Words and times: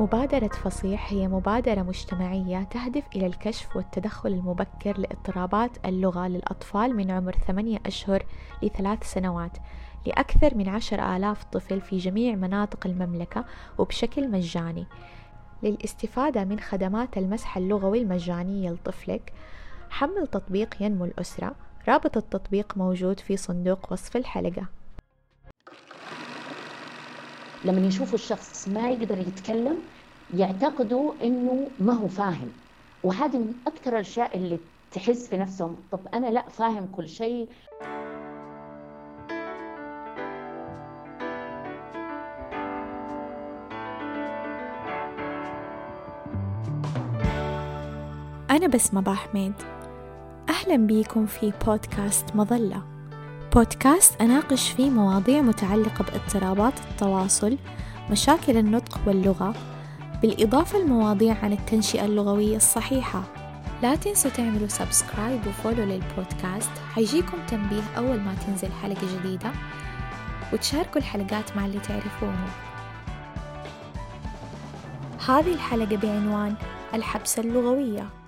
مبادرة 0.00 0.48
فصيح 0.48 1.12
هي 1.12 1.28
مبادرة 1.28 1.82
مجتمعية 1.82 2.62
تهدف 2.62 3.04
إلى 3.16 3.26
الكشف 3.26 3.76
والتدخل 3.76 4.32
المبكر 4.32 4.98
لاضطرابات 4.98 5.70
اللغة 5.84 6.28
للأطفال 6.28 6.96
من 6.96 7.10
عمر 7.10 7.32
ثمانية 7.46 7.78
أشهر 7.86 8.26
لثلاث 8.62 9.12
سنوات 9.12 9.58
لأكثر 10.06 10.54
من 10.54 10.68
عشر 10.68 11.16
آلاف 11.16 11.44
طفل 11.44 11.80
في 11.80 11.98
جميع 11.98 12.34
مناطق 12.34 12.86
المملكة 12.86 13.44
وبشكل 13.78 14.30
مجاني. 14.30 14.86
للاستفادة 15.62 16.44
من 16.44 16.60
خدمات 16.60 17.18
المسح 17.18 17.56
اللغوي 17.56 18.02
المجانية 18.02 18.70
لطفلك 18.70 19.32
حمل 19.90 20.26
تطبيق 20.26 20.82
ينمو 20.82 21.04
الأسرة. 21.04 21.54
رابط 21.88 22.16
التطبيق 22.16 22.76
موجود 22.76 23.20
في 23.20 23.36
صندوق 23.36 23.92
وصف 23.92 24.16
الحلقة. 24.16 24.66
لما 27.64 27.86
يشوفوا 27.86 28.14
الشخص 28.14 28.68
ما 28.68 28.90
يقدر 28.90 29.18
يتكلم 29.18 29.78
يعتقدوا 30.34 31.12
إنه 31.22 31.68
ما 31.80 31.92
هو 31.92 32.08
فاهم. 32.08 32.48
وهذه 33.02 33.36
من 33.38 33.54
أكثر 33.66 33.92
الأشياء 33.92 34.36
اللي 34.36 34.58
تحس 34.92 35.28
في 35.28 35.36
نفسهم 35.36 35.76
طب 35.92 36.00
أنا 36.14 36.26
لا 36.26 36.48
فاهم 36.48 36.88
كل 36.92 37.08
شيء. 37.08 37.48
أنا 48.50 48.66
بسمة 48.66 49.14
حميد 49.14 49.52
أهلا 50.48 50.76
بيكم 50.76 51.26
في 51.26 51.52
بودكاست 51.66 52.36
مظلة. 52.36 52.93
بودكاست 53.54 54.20
أناقش 54.20 54.70
فيه 54.70 54.90
مواضيع 54.90 55.40
متعلقة 55.40 56.04
باضطرابات 56.04 56.72
التواصل 56.90 57.58
مشاكل 58.10 58.56
النطق 58.56 59.00
واللغة 59.06 59.54
بالإضافة 60.22 60.78
لمواضيع 60.78 61.36
عن 61.42 61.52
التنشئة 61.52 62.04
اللغوية 62.04 62.56
الصحيحة. 62.56 63.22
لا 63.82 63.96
تنسوا 63.96 64.30
تعملوا 64.30 64.68
سبسكرايب 64.68 65.46
وفولو 65.46 65.84
للبودكاست 65.84 66.70
حيجيكم 66.94 67.38
تنبيه 67.48 67.82
أول 67.96 68.20
ما 68.20 68.34
تنزل 68.34 68.72
حلقة 68.82 69.18
جديدة 69.18 69.52
وتشاركوا 70.52 71.00
الحلقات 71.00 71.56
مع 71.56 71.66
اللي 71.66 71.80
تعرفونه 71.80 72.48
هذه 75.28 75.54
الحلقة 75.54 75.96
بعنوان 75.96 76.54
الحبسة 76.94 77.42
اللغوية. 77.42 78.23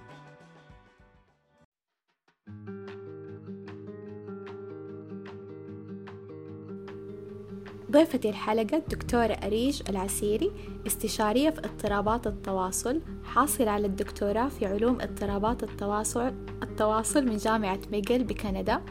ضيفة 7.96 8.20
الحلقة 8.24 8.76
الدكتورة 8.76 9.32
أريج 9.32 9.82
العسيري 9.88 10.50
استشارية 10.86 11.50
في 11.50 11.58
اضطرابات 11.58 12.26
التواصل 12.26 13.00
حاصلة 13.24 13.70
على 13.70 13.86
الدكتوراه 13.86 14.48
في 14.48 14.66
علوم 14.66 15.00
اضطرابات 15.00 15.62
التواصل 15.62 16.32
التواصل 16.62 17.24
من 17.24 17.36
جامعة 17.36 17.78
ميغل 17.92 18.24
بكندا. 18.24 18.82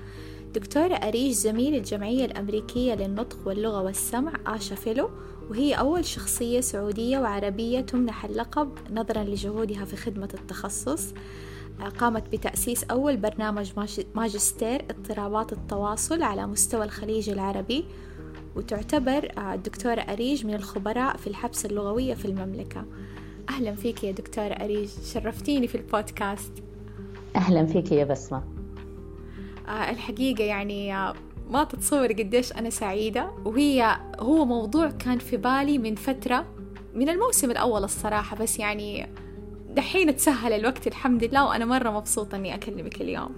دكتورة 0.54 0.94
أريج 0.94 1.32
زميل 1.32 1.76
الجمعية 1.76 2.26
الأمريكية 2.26 2.94
للنطق 2.94 3.38
واللغة 3.46 3.82
والسمع 3.82 4.34
آشا 4.48 4.76
فيلو 4.76 5.10
وهي 5.50 5.74
أول 5.74 6.06
شخصية 6.06 6.60
سعودية 6.62 7.20
وعربية 7.20 7.82
تمنح 7.82 8.26
اللقب 8.26 8.78
نظرا 8.92 9.24
لجهودها 9.24 9.86
في 9.86 9.96
خدمة 9.96 10.30
التخصص. 10.34 11.14
قامت 12.00 12.32
بتأسيس 12.32 12.84
أول 12.84 13.18
برنامج 13.18 13.72
ماجستير 14.16 14.86
اضطرابات 14.90 15.54
التواصل 15.54 16.24
على 16.24 16.48
مستوى 16.48 16.86
الخليج 16.86 17.30
العربي. 17.30 17.86
وتعتبر 18.56 19.32
الدكتورة 19.54 20.02
أريج 20.02 20.46
من 20.46 20.54
الخبراء 20.54 21.18
في 21.18 21.28
الحبس 21.28 21.66
اللغوية 21.66 22.14
في 22.14 22.26
المملكة. 22.26 22.86
أهلا 23.50 23.76
فيك 23.76 24.04
يا 24.04 24.12
دكتورة 24.12 24.54
أريج 24.54 24.90
شرفتيني 25.14 25.68
في 25.68 25.76
البودكاست. 25.76 26.52
أهلا 27.36 27.66
فيك 27.66 27.92
يا 27.92 28.04
بسمة. 28.06 28.44
آه 29.68 29.90
الحقيقة 29.90 30.44
يعني 30.44 30.96
آه 30.96 31.14
ما 31.50 31.64
تتصور 31.64 32.08
قديش 32.08 32.54
أنا 32.54 32.70
سعيدة. 32.70 33.32
وهي 33.46 33.98
هو 34.20 34.46
موضوع 34.46 34.90
كان 34.90 35.20
في 35.20 35.38
بالي 35.38 35.78
من 35.78 35.96
فترة 35.96 36.46
من 36.94 37.10
الموسم 37.10 37.52
الأول 37.52 37.84
الصراحة. 37.84 38.38
بس 38.38 38.60
يعني 38.60 39.08
دحين 39.70 40.16
تسهل 40.16 40.54
الوقت 40.54 40.88
الحمد 40.88 41.24
لله 41.24 41.46
وأنا 41.46 41.66
مرة 41.66 41.90
مبسوطة 41.90 42.36
أني 42.36 42.56
أكلمك 42.56 43.02
اليوم. 43.02 43.36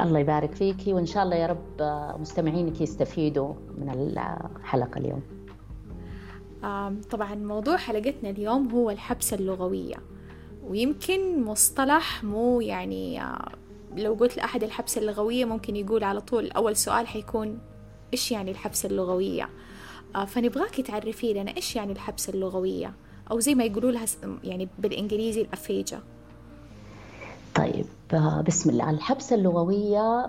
الله 0.00 0.18
يبارك 0.18 0.54
فيكي 0.54 0.92
وإن 0.92 1.06
شاء 1.06 1.22
الله 1.24 1.36
يا 1.36 1.46
رب 1.46 1.82
مستمعينك 2.20 2.80
يستفيدوا 2.80 3.54
من 3.78 3.90
الحلقة 3.90 4.98
اليوم. 4.98 5.22
طبعا 7.10 7.34
موضوع 7.34 7.76
حلقتنا 7.76 8.30
اليوم 8.30 8.70
هو 8.70 8.90
الحبسة 8.90 9.36
اللغوية. 9.36 9.96
ويمكن 10.68 11.44
مصطلح 11.44 12.24
مو 12.24 12.60
يعني 12.60 13.22
لو 13.96 14.14
قلت 14.14 14.36
لأحد 14.36 14.62
الحبسة 14.64 15.00
اللغوية 15.00 15.44
ممكن 15.44 15.76
يقول 15.76 16.04
على 16.04 16.20
طول 16.20 16.50
أول 16.50 16.76
سؤال 16.76 17.06
حيكون 17.06 17.58
إيش 18.12 18.32
يعني 18.32 18.50
الحبسة 18.50 18.88
اللغوية؟ 18.88 19.48
فنبغاك 20.26 20.80
تعرفي 20.80 21.32
لنا 21.32 21.56
إيش 21.56 21.76
يعني 21.76 21.92
الحبسة 21.92 22.32
اللغوية؟ 22.32 22.94
أو 23.30 23.40
زي 23.40 23.54
ما 23.54 23.64
يقولوا 23.64 23.90
لها 23.90 24.04
يعني 24.44 24.68
بالإنجليزي 24.78 25.40
الأفيجة. 25.42 26.00
طيب 27.58 27.86
بسم 28.46 28.70
الله. 28.70 28.90
الحبسة 28.90 29.36
اللغوية 29.36 30.26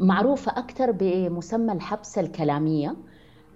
معروفة 0.00 0.52
أكثر 0.58 0.90
بمسمى 0.90 1.72
الحبسة 1.72 2.20
الكلامية 2.20 2.96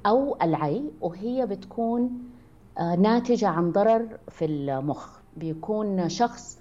أو 0.07 0.37
العي 0.43 0.85
وهي 1.01 1.47
بتكون 1.47 2.11
ناتجة 2.99 3.49
عن 3.49 3.73
ضرر 3.73 4.19
في 4.29 4.45
المخ. 4.45 5.09
بيكون 5.37 6.09
شخص 6.09 6.59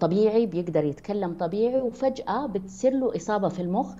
طبيعي 0.00 0.46
بيقدر 0.46 0.84
يتكلم 0.84 1.36
طبيعي 1.40 1.80
وفجأة 1.80 2.46
بتصير 2.46 2.92
له 2.92 3.16
إصابة 3.16 3.48
في 3.48 3.62
المخ 3.62 3.94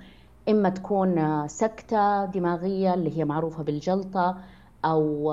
إما 0.48 0.68
تكون 0.68 1.48
سكتة 1.48 2.24
دماغية 2.24 2.94
اللي 2.94 3.18
هي 3.18 3.24
معروفة 3.24 3.62
بالجلطة 3.62 4.38
أو 4.84 5.32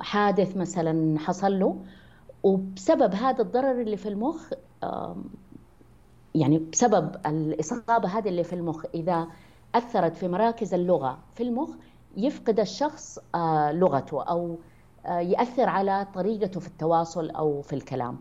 حادث 0.00 0.56
مثلا 0.56 1.18
حصل 1.18 1.58
له. 1.58 1.76
وبسبب 2.42 3.14
هذا 3.14 3.42
الضرر 3.42 3.80
اللي 3.80 3.96
في 3.96 4.08
المخ 4.08 4.50
يعني 6.34 6.58
بسبب 6.58 7.16
الإصابة 7.26 8.08
هذه 8.08 8.28
اللي 8.28 8.44
في 8.44 8.52
المخ 8.52 8.84
إذا 8.94 9.26
أثرت 9.74 10.16
في 10.16 10.28
مراكز 10.28 10.74
اللغة 10.74 11.18
في 11.34 11.42
المخ 11.42 11.70
يفقد 12.16 12.60
الشخص 12.60 13.18
لغته 13.72 14.22
أو 14.22 14.58
يأثر 15.06 15.68
على 15.68 16.06
طريقته 16.14 16.60
في 16.60 16.66
التواصل 16.66 17.30
أو 17.30 17.62
في 17.62 17.72
الكلام. 17.72 18.18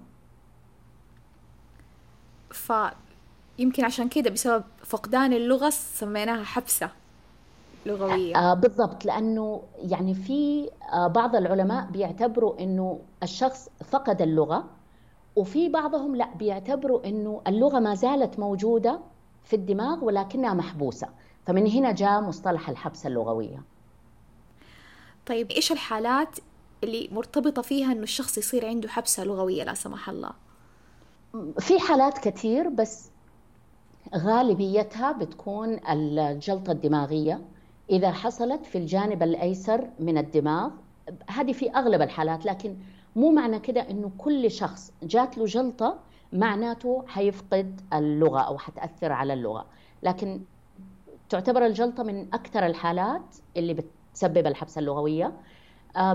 فيمكن 2.52 3.86
عشان 3.86 4.10
كده 4.10 4.30
بسبب 4.30 4.64
فقدان 4.86 5.34
اللغة 5.34 5.70
سميناها 5.70 6.44
حبسة 6.44 6.90
لغوية. 7.86 8.38
آه 8.38 8.54
بالضبط 8.54 9.06
لأنه 9.06 9.62
يعني 9.78 10.14
في 10.14 10.70
آه 10.94 11.08
بعض 11.08 11.36
العلماء 11.36 11.86
بيعتبروا 11.86 12.60
أنه 12.60 13.00
الشخص 13.24 13.70
فقد 13.92 14.22
اللغة 14.22 14.64
وفي 15.36 15.70
بعضهم 15.70 16.16
لا 16.16 16.36
بيعتبروا 16.36 17.08
إنه 17.08 17.42
اللغة 17.48 17.80
ما 17.80 17.96
زالت 17.96 18.40
موجودة 18.40 19.00
في 19.44 19.56
الدماغ 19.56 20.04
ولكنها 20.06 20.54
محبوسة. 20.54 21.08
فمن 21.46 21.68
هنا 21.68 21.92
جاء 21.92 22.22
مصطلح 22.22 22.70
الحبسه 22.70 23.08
اللغوية. 23.08 23.64
طيب 25.26 25.52
إيش 25.52 25.72
الحالات 25.72 26.40
اللي 26.84 27.10
مرتبطة 27.12 27.62
فيها 27.62 27.92
إنه 27.92 28.04
الشخص 28.04 28.38
يصير 28.38 28.66
عنده 28.66 28.90
حبسة 28.90 29.24
لغوية 29.24 29.64
لا 29.64 29.74
سمح 29.74 30.10
الله؟ 30.10 30.32
في 31.60 31.80
حالات 31.80 32.18
كثير 32.18 32.70
بس 32.70 33.10
غالبيتها 34.16 35.12
بتكون 35.12 35.80
الجلطة 35.90 36.72
الدماغية. 36.72 37.42
إذا 37.90 38.12
حصلت 38.12 38.66
في 38.66 38.78
الجانب 38.78 39.24
الأيسر 39.24 39.90
من 40.00 40.18
الدماغ 40.18 40.72
هذه 41.30 41.52
في 41.52 41.70
أغلب 41.72 42.02
الحالات 42.02 42.46
لكن 42.46 42.78
مو 43.16 43.32
معنى 43.32 43.60
كده 43.60 43.82
إنه 43.90 44.12
كل 44.18 44.52
شخص 44.52 44.94
جات 45.04 45.38
له 45.38 45.46
جلطة 45.46 46.00
معناته 46.34 47.04
حيفقد 47.08 47.82
اللغة 47.94 48.40
أو 48.40 48.58
حتأثر 48.58 49.12
على 49.12 49.34
اللغة. 49.34 49.66
لكن 50.04 50.42
تعتبر 51.30 51.66
الجلطة 51.66 52.04
من 52.04 52.34
أكثر 52.34 52.66
الحالات 52.66 53.36
اللي 53.58 53.74
بتسبب 53.74 54.48
الحبسه 54.48 54.80
اللغوية. 54.80 55.34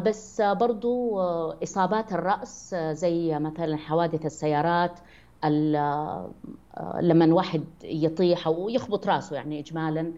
بس 0.02 0.40
برضو 0.40 1.20
إصابات 1.62 2.12
الرأس 2.12 2.74
زي 2.74 3.38
مثلا 3.38 3.76
حوادث 3.76 4.26
السيارات 4.26 4.98
لما 7.00 7.34
واحد 7.34 7.64
يطيح 7.84 8.46
أو 8.46 8.68
يخبط 8.68 9.06
رأسه 9.06 9.36
يعني 9.36 9.60
اجمالا. 9.60 10.12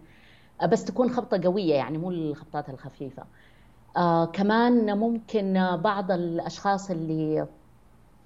بس 0.69 0.85
تكون 0.85 1.11
خبطة 1.11 1.41
قوية 1.44 1.75
يعني 1.75 1.99
مو 1.99 2.11
الخبطات 2.11 2.69
الخفيفة. 2.69 3.25
آه 3.96 4.25
كمان 4.26 4.98
ممكن 4.98 5.76
بعض 5.76 6.10
الأشخاص 6.12 6.90
اللي 6.90 7.46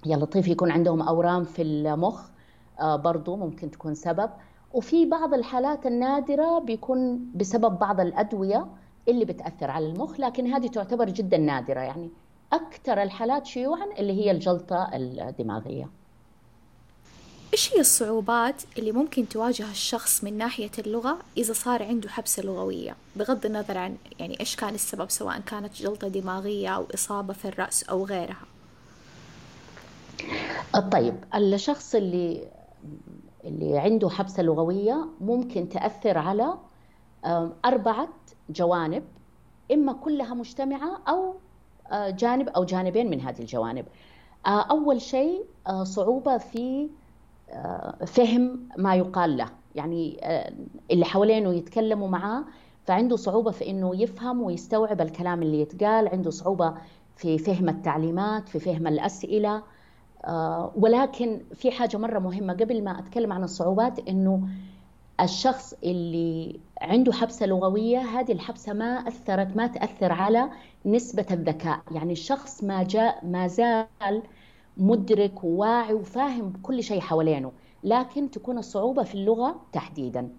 يا 0.05 0.17
لطيف 0.17 0.47
يكون 0.47 0.71
عندهم 0.71 1.01
أورام 1.01 1.43
في 1.43 1.61
المخ 1.61 2.29
آه 2.79 2.95
برضو 2.95 3.35
ممكن 3.35 3.71
تكون 3.71 3.95
سبب. 3.95 4.29
وفي 4.73 5.05
بعض 5.05 5.33
الحالات 5.33 5.85
النادرة 5.85 6.59
بيكون 6.59 7.31
بسبب 7.35 7.79
بعض 7.79 7.99
الأدوية 7.99 8.67
اللي 9.07 9.25
بتأثر 9.25 9.71
على 9.71 9.85
المخ 9.89 10.19
لكن 10.19 10.47
هذه 10.53 10.67
تعتبر 10.67 11.09
جدا 11.09 11.37
نادرة. 11.37 11.79
يعني 11.79 12.09
أكثر 12.53 13.01
الحالات 13.01 13.45
شيوعا 13.45 13.85
اللي 13.99 14.13
هي 14.25 14.31
الجلطة 14.31 14.89
الدماغية. 14.93 15.89
إيش 17.53 17.73
هي 17.73 17.79
الصعوبات 17.79 18.63
اللي 18.77 18.91
ممكن 18.91 19.29
تواجه 19.29 19.71
الشخص 19.71 20.23
من 20.23 20.37
ناحية 20.37 20.71
اللغة 20.79 21.17
إذا 21.37 21.53
صار 21.53 21.83
عنده 21.83 22.09
حبسة 22.09 22.43
لغوية؟ 22.43 22.95
بغض 23.15 23.45
النظر 23.45 23.77
عن 23.77 23.97
يعني 24.19 24.39
إيش 24.39 24.55
كان 24.55 24.73
السبب 24.73 25.09
سواء 25.09 25.39
كانت 25.39 25.73
جلطة 25.75 26.07
دماغية 26.07 26.69
أو 26.69 26.85
إصابة 26.93 27.33
في 27.33 27.47
الرأس 27.47 27.83
أو 27.83 28.05
غيرها. 28.05 28.45
طيب 30.91 31.15
الشخص 31.35 31.95
اللي 31.95 32.47
اللي 33.43 33.77
عنده 33.77 34.09
حبسة 34.09 34.43
لغوية 34.43 35.07
ممكن 35.21 35.69
تأثر 35.69 36.17
على 36.17 36.57
أربعة 37.65 38.09
جوانب 38.49 39.03
إما 39.71 39.93
كلها 39.93 40.33
مجتمعة 40.33 41.01
أو 41.07 41.35
آه، 41.91 42.09
جانب 42.09 42.49
أو 42.49 42.63
جانبين 42.63 43.09
من 43.09 43.21
هذه 43.21 43.39
الجوانب. 43.39 43.85
آه، 44.45 44.61
أول 44.61 45.01
شيء 45.01 45.45
آه، 45.67 45.83
صعوبة 45.83 46.37
في 46.37 46.89
فهم 48.07 48.69
ما 48.77 48.95
يقال 48.95 49.37
له. 49.37 49.49
يعني 49.75 50.19
اللي 50.91 51.05
حوالينه 51.05 51.53
يتكلموا 51.53 52.07
معاه 52.07 52.43
فعنده 52.85 53.15
صعوبة 53.15 53.51
في 53.51 53.69
إنه 53.69 54.01
يفهم 54.01 54.41
ويستوعب 54.41 55.01
الكلام 55.01 55.41
اللي 55.41 55.61
يتقال. 55.61 56.07
عنده 56.07 56.29
صعوبة 56.29 56.73
في 57.15 57.37
فهم 57.37 57.69
التعليمات 57.69 58.49
في 58.49 58.59
فهم 58.59 58.87
الأسئلة. 58.87 59.63
ولكن 60.75 61.41
في 61.53 61.71
حاجة 61.71 61.97
مرة 61.97 62.19
مهمة. 62.19 62.53
قبل 62.53 62.83
ما 62.83 62.99
أتكلم 62.99 63.33
عن 63.33 63.43
الصعوبات 63.43 63.99
إنه 64.09 64.47
الشخص 65.21 65.73
اللي 65.83 66.59
عنده 66.81 67.13
حبسة 67.13 67.45
لغوية 67.45 67.99
هذه 67.99 68.31
الحبسة 68.31 68.73
ما 68.73 69.07
أثرت 69.07 69.57
ما 69.57 69.67
تأثر 69.67 70.11
على 70.11 70.49
نسبة 70.85 71.25
الذكاء. 71.31 71.79
يعني 71.91 72.13
الشخص 72.13 72.63
ما 72.63 72.83
جاء 72.83 73.25
ما 73.25 73.47
زال 73.47 74.21
مدرك 74.77 75.43
وواعي 75.43 75.93
وفاهم 75.93 76.53
كل 76.63 76.83
شيء 76.83 76.99
حوالينه 76.99 77.51
لكن 77.83 78.31
تكون 78.31 78.57
الصعوبة 78.57 79.03
في 79.03 79.15
اللغة 79.15 79.61
تحديدا. 79.71 80.29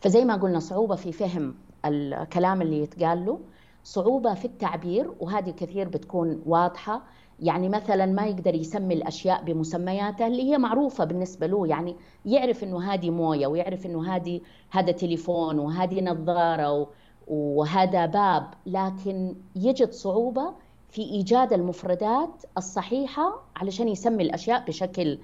فزي 0.00 0.24
ما 0.24 0.36
قلنا 0.36 0.58
صعوبة 0.58 0.94
في 0.96 1.12
فهم 1.12 1.54
الكلام 1.84 2.62
اللي 2.62 2.82
يتقال 2.82 3.26
له 3.26 3.40
صعوبة 3.84 4.34
في 4.34 4.44
التعبير 4.44 5.14
وهذه 5.20 5.50
كثير 5.50 5.88
بتكون 5.88 6.42
واضحة. 6.46 7.02
يعني 7.40 7.68
مثلا 7.68 8.06
ما 8.06 8.26
يقدر 8.26 8.54
يسمي 8.54 8.94
الأشياء 8.94 9.44
بمسمياتها 9.44 10.26
اللي 10.26 10.42
هي 10.52 10.58
معروفة 10.58 11.04
بالنسبة 11.04 11.46
له 11.46 11.66
يعني 11.66 11.96
يعرف 12.24 12.64
إنه 12.64 12.92
هذه 12.92 13.10
موية 13.10 13.46
ويعرف 13.46 13.86
إنه 13.86 14.14
هذه 14.16 14.40
هذا 14.70 14.92
تليفون 14.92 15.58
وهذه 15.58 16.00
نظارة 16.00 16.86
وهذا 17.28 18.06
باب. 18.06 18.54
لكن 18.66 19.36
يجد 19.56 19.90
صعوبة 19.90 20.54
في 20.94 21.02
إيجاد 21.02 21.52
المفردات 21.52 22.42
الصحيحة 22.58 23.42
علشان 23.56 23.88
يسمي 23.88 24.22
الأشياء 24.22 24.64
بشكل 24.64 25.18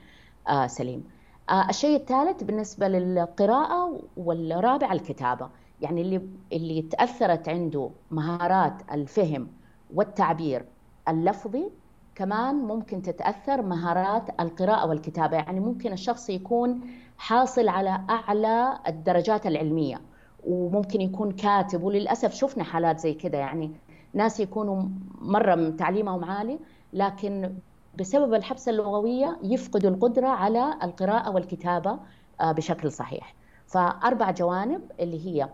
آه، 0.48 0.66
سليم. 0.66 1.04
آه، 1.50 1.68
الشيء 1.68 1.96
الثالث 1.96 2.42
بالنسبة 2.42 2.88
للقراءة 2.88 4.00
والرابع 4.16 4.92
الكتابة، 4.92 5.48
يعني 5.80 6.00
اللي 6.02 6.20
اللي 6.52 6.82
تأثرت 6.82 7.48
عنده 7.48 7.90
مهارات 8.10 8.74
الفهم 8.92 9.48
والتعبير 9.94 10.64
اللفظي 11.08 11.70
كمان 12.14 12.54
ممكن 12.54 13.02
تتأثر 13.02 13.62
مهارات 13.62 14.40
القراءة 14.40 14.88
والكتابة. 14.88 15.36
يعني 15.36 15.60
ممكن 15.60 15.92
الشخص 15.92 16.30
يكون 16.30 16.80
حاصل 17.18 17.68
على 17.68 18.00
أعلى 18.10 18.78
الدرجات 18.88 19.46
العلمية 19.46 20.00
وممكن 20.46 21.00
يكون 21.00 21.32
كاتب. 21.32 21.82
وللأسف 21.82 22.34
شفنا 22.34 22.64
حالات 22.64 22.98
زي 22.98 23.14
كده. 23.14 23.38
يعني 23.38 23.70
ناس 24.14 24.40
يكونوا 24.40 24.82
مرة 25.18 25.70
تعليمهم 25.70 26.24
عالي 26.24 26.58
لكن 26.92 27.54
بسبب 27.98 28.34
الحبسة 28.34 28.70
اللغوية 28.70 29.38
يفقدوا 29.42 29.90
القدرة 29.90 30.28
على 30.28 30.78
القراءة 30.82 31.30
والكتابة 31.30 31.98
آه، 32.40 32.52
بشكل 32.52 32.92
صحيح. 32.92 33.34
فأربع 33.66 34.30
جوانب 34.30 34.92
اللي 35.00 35.26
هي 35.26 35.48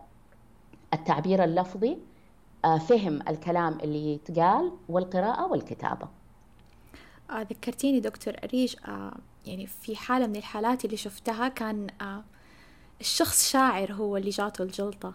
التعبير 0.94 1.44
اللفظي 1.44 1.98
آه، 2.64 2.78
فهم 2.78 3.20
الكلام 3.28 3.78
اللي 3.80 4.14
يتقال 4.14 4.72
والقراءة 4.88 5.46
والكتابة. 5.46 6.08
آه 7.30 7.42
ذكرتيني 7.42 8.00
دكتور 8.00 8.34
أريج 8.44 8.76
يعني 9.46 9.66
في 9.66 9.96
حالة 9.96 10.26
من 10.26 10.36
الحالات 10.36 10.84
اللي 10.84 10.96
شفتها 10.96 11.48
كان 11.48 11.86
الشخص 13.00 13.50
شاعر 13.50 13.92
هو 13.92 14.16
اللي 14.16 14.30
جاته 14.30 14.62
الجلطة 14.62 15.14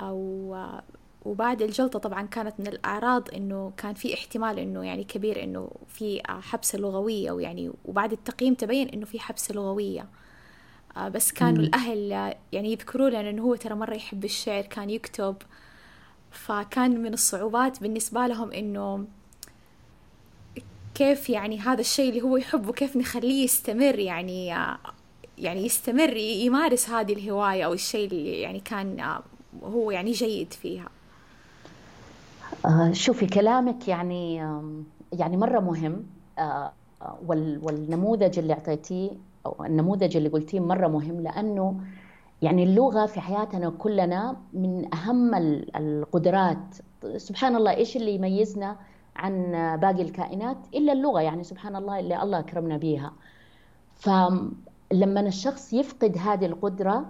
أو 0.00 0.54
وبعد 1.26 1.62
الجلطة 1.62 1.98
طبعا 1.98 2.22
كانت 2.26 2.60
من 2.60 2.66
الأعراض 2.66 3.34
إنه 3.34 3.72
كان 3.76 3.94
في 3.94 4.14
احتمال 4.14 4.58
إنه 4.58 4.84
يعني 4.84 5.04
كبير 5.04 5.42
إنه 5.42 5.70
في 5.88 6.22
آه 6.28 6.40
حبسة 6.40 6.78
لغوية 6.78 7.30
ويعني 7.30 7.72
وبعد 7.84 8.12
التقييم 8.12 8.54
تبين 8.54 8.88
إنه 8.88 9.06
في 9.06 9.20
حبسة 9.20 9.54
لغوية. 9.54 10.08
آه 10.96 11.08
بس 11.08 11.32
كانوا 11.32 11.62
الأهل 11.62 12.12
آه، 12.12 12.36
يعني 12.52 12.72
يذكروا 12.72 13.10
لنا 13.10 13.30
إنه 13.30 13.42
هو 13.42 13.54
ترى 13.54 13.74
مرة 13.74 13.94
يحب 13.94 14.24
الشعر 14.24 14.62
كان 14.62 14.90
يكتب. 14.90 15.36
فكان 16.30 17.02
من 17.02 17.12
الصعوبات 17.12 17.80
بالنسبة 17.80 18.26
لهم 18.26 18.52
إنه 18.52 19.06
كيف 20.94 21.30
يعني 21.30 21.58
هذا 21.58 21.80
الشيء 21.80 22.08
اللي 22.08 22.22
هو 22.22 22.36
يحبه 22.36 22.72
كيف 22.72 22.96
نخليه 22.96 23.44
يستمر 23.44 23.98
يعني 23.98 24.46
يعني 25.38 25.66
يستمر 25.66 26.16
يمارس 26.16 26.90
هذه 26.90 27.12
الهواية 27.12 27.64
أو 27.64 27.72
الشيء 27.72 28.08
اللي 28.08 28.40
يعني 28.40 28.60
كان 28.60 29.20
هو 29.62 29.90
يعني 29.90 30.12
جيد 30.12 30.52
فيها. 30.52 30.95
شوفي 32.92 33.26
كلامك 33.26 33.88
يعني 33.88 34.36
يعني 35.12 35.36
مرة 35.36 35.60
مهم. 35.60 36.06
آه، 36.38 36.72
والنموذج 37.62 38.38
اللي 38.38 38.52
أعطيتيه 38.52 39.10
أو 39.46 39.64
النموذج 39.64 40.16
اللي 40.16 40.28
قلتيه 40.28 40.60
مرة 40.60 40.88
مهم 40.88 41.20
لأنه 41.20 41.80
يعني 42.42 42.62
اللغة 42.62 43.06
في 43.06 43.20
حياتنا 43.20 43.70
كلنا 43.70 44.36
من 44.52 44.94
أهم 44.94 45.34
القدرات. 45.76 46.74
سبحان 47.16 47.56
الله 47.56 47.70
إيش 47.70 47.96
اللي 47.96 48.14
يميزنا 48.14 48.76
عن 49.16 49.52
باقي 49.80 50.02
الكائنات؟ 50.02 50.56
إلا 50.74 50.92
اللغة 50.92 51.20
يعني 51.20 51.44
سبحان 51.44 51.76
الله 51.76 52.00
اللي 52.00 52.22
الله 52.22 52.38
أكرمنا 52.38 52.76
بها 52.76 53.12
فلما 53.94 55.20
الشخص 55.20 55.72
يفقد 55.72 56.18
هذه 56.18 56.46
القدرة 56.46 57.08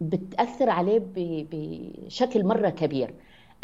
بتأثر 0.00 0.70
عليه 0.70 1.02
بشكل 1.16 2.46
مرة 2.46 2.68
كبير. 2.68 3.14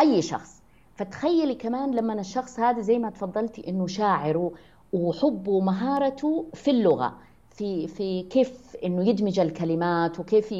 أي 0.00 0.22
شخص. 0.22 0.62
فتخيلي 0.94 1.54
كمان 1.54 1.94
لما 1.94 2.20
الشخص 2.20 2.60
هذا 2.60 2.80
زي 2.80 2.98
ما 2.98 3.10
تفضلتي 3.10 3.68
إنه 3.68 3.86
شاعر 3.86 4.50
وحبه 4.92 5.50
ومهارته 5.52 6.46
في 6.54 6.70
اللغة 6.70 7.14
في 7.50 7.86
في 7.88 8.22
كيف 8.22 8.76
إنه 8.84 9.08
يدمج 9.08 9.40
الكلمات 9.40 10.20
وكيف 10.20 10.54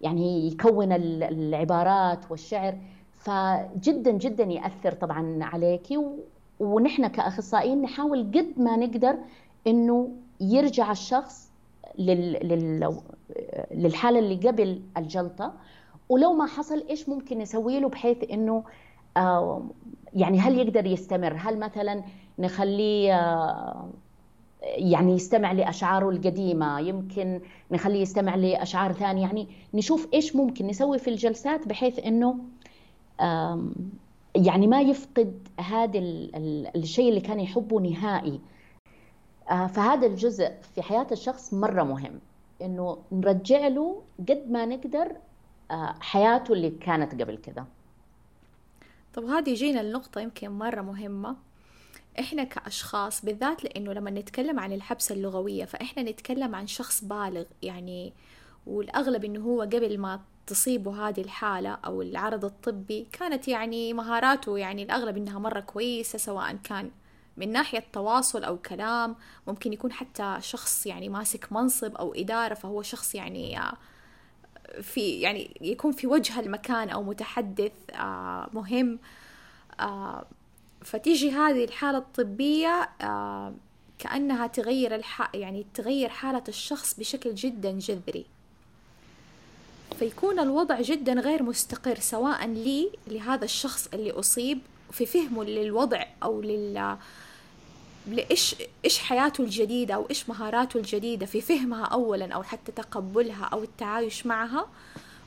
يعني 0.00 0.46
يكون 0.48 0.92
العبارات 0.92 2.30
والشعر. 2.30 2.78
فجدا 3.12 4.10
جدا 4.10 4.44
يأثر 4.44 4.92
طبعا 4.92 5.38
عليكي 5.44 5.98
ونحن 6.60 7.06
كأخصائيين 7.06 7.82
نحاول 7.82 8.30
قد 8.34 8.52
ما 8.56 8.76
نقدر 8.76 9.16
إنه 9.66 10.10
يرجع 10.40 10.90
الشخص 10.90 11.50
لل... 11.98 12.32
لل... 12.48 12.96
للحالة 13.74 14.18
اللي 14.18 14.48
قبل 14.48 14.82
الجلطة 14.96 15.52
ولو 16.08 16.32
ما 16.32 16.46
حصل 16.46 16.84
إيش 16.90 17.08
ممكن 17.08 17.38
نسوي 17.38 17.80
له 17.80 17.88
بحيث 17.88 18.30
إنه 18.30 18.64
آه 19.16 19.62
يعني 20.14 20.38
هل 20.38 20.58
يقدر 20.58 20.86
يستمر؟ 20.86 21.36
هل 21.38 21.58
مثلا 21.58 22.02
نخليه 22.38 23.14
آه 23.20 23.88
يعني 24.62 25.12
يستمع 25.12 25.52
لأشعاره 25.52 26.10
القديمة؟ 26.10 26.80
يمكن 26.80 27.40
نخليه 27.70 28.00
يستمع 28.02 28.34
لأشعار 28.34 28.92
ثانية؟ 28.92 29.22
يعني 29.22 29.48
نشوف 29.74 30.08
إيش 30.14 30.36
ممكن 30.36 30.66
نسوي 30.66 30.98
في 30.98 31.10
الجلسات 31.10 31.68
بحيث 31.68 31.98
إنه 31.98 32.38
يعني 34.36 34.66
ما 34.66 34.80
يفقد 34.80 35.48
هذا 35.60 35.98
الشيء 36.76 37.08
اللي 37.08 37.20
كان 37.20 37.40
يحبه 37.40 37.80
نهائي. 37.80 38.40
آه، 39.50 39.66
فهذا 39.66 40.06
الجزء 40.06 40.50
في 40.74 40.82
حياة 40.82 41.06
الشخص 41.12 41.54
مرة 41.54 41.82
مهم 41.82 42.20
إنه 42.62 42.98
نرجع 43.12 43.68
له 43.68 44.02
قد 44.28 44.50
ما 44.50 44.66
نقدر 44.66 45.12
حياته 46.00 46.52
اللي 46.52 46.70
كانت 46.70 47.22
قبل 47.22 47.36
كده 47.36 47.64
طب 49.14 49.24
هذه 49.24 49.54
جينا 49.54 49.80
النقطة 49.80 50.20
يمكن 50.20 50.50
مرة 50.50 50.80
مهمة. 50.80 51.36
إحنا 52.20 52.44
كأشخاص 52.44 53.24
بالذات 53.24 53.64
لأنه 53.64 53.92
لما 53.92 54.10
نتكلم 54.10 54.60
عن 54.60 54.72
الحبسة 54.72 55.14
اللغوية 55.14 55.64
فإحنا 55.64 56.02
نتكلم 56.02 56.54
عن 56.54 56.66
شخص 56.66 57.04
بالغ. 57.04 57.44
يعني 57.62 58.12
والأغلب 58.66 59.24
إنه 59.24 59.40
هو 59.40 59.60
قبل 59.60 59.98
ما 59.98 60.20
تصيبه 60.46 61.08
هذه 61.08 61.20
الحالة 61.20 61.70
أو 61.70 62.02
العرض 62.02 62.44
الطبي 62.44 63.06
كانت 63.12 63.48
يعني 63.48 63.92
مهاراته 63.92 64.58
يعني 64.58 64.82
الأغلب 64.82 65.16
إنها 65.16 65.38
مرة 65.38 65.60
كويسة 65.60 66.18
سواء 66.18 66.56
كان 66.64 66.90
من 67.36 67.52
ناحية 67.52 67.84
تواصل 67.92 68.44
أو 68.44 68.58
كلام. 68.58 69.16
ممكن 69.46 69.72
يكون 69.72 69.92
حتى 69.92 70.36
شخص 70.40 70.86
يعني 70.86 71.08
ماسك 71.08 71.52
منصب 71.52 71.96
أو 71.96 72.14
إدارة 72.14 72.54
فهو 72.54 72.82
شخص 72.82 73.14
يعني 73.14 73.58
في 74.82 75.20
يعني 75.20 75.56
يكون 75.60 75.92
في 75.92 76.06
وجه 76.06 76.40
المكان 76.40 76.88
أو 76.88 77.02
متحدث 77.02 77.72
آه، 77.94 78.50
مهم. 78.52 78.98
آه، 79.80 80.24
فتيجي 80.82 81.30
هذه 81.30 81.64
الحالة 81.64 81.98
الطبية 81.98 82.88
آه 83.02 83.52
كأنها 83.98 84.46
تغير 84.46 84.94
الح... 84.94 85.34
يعني 85.34 85.66
تغير 85.74 86.08
حالة 86.08 86.42
الشخص 86.48 86.94
بشكل 86.98 87.34
جدا 87.34 87.70
جذري. 87.72 88.26
فيكون 89.98 90.40
الوضع 90.40 90.80
جدا 90.80 91.12
غير 91.12 91.42
مستقر 91.42 92.00
سواء 92.00 92.46
لي 92.46 92.90
لهذا 93.06 93.44
الشخص 93.44 93.88
اللي 93.94 94.10
أصيب 94.10 94.58
في 94.92 95.06
فهمه 95.06 95.44
للوضع 95.44 96.04
أو 96.22 96.40
لل 96.40 96.96
لإيش 98.06 98.54
إيش 98.84 98.98
حياته 98.98 99.44
الجديدة 99.44 99.94
أو 99.94 100.06
إيش 100.10 100.28
مهاراته 100.28 100.78
الجديدة 100.78 101.26
في 101.26 101.40
فهمها 101.40 101.84
أولا 101.84 102.34
أو 102.34 102.42
حتى 102.42 102.72
تقبلها 102.72 103.44
أو 103.44 103.62
التعايش 103.62 104.26
معها 104.26 104.68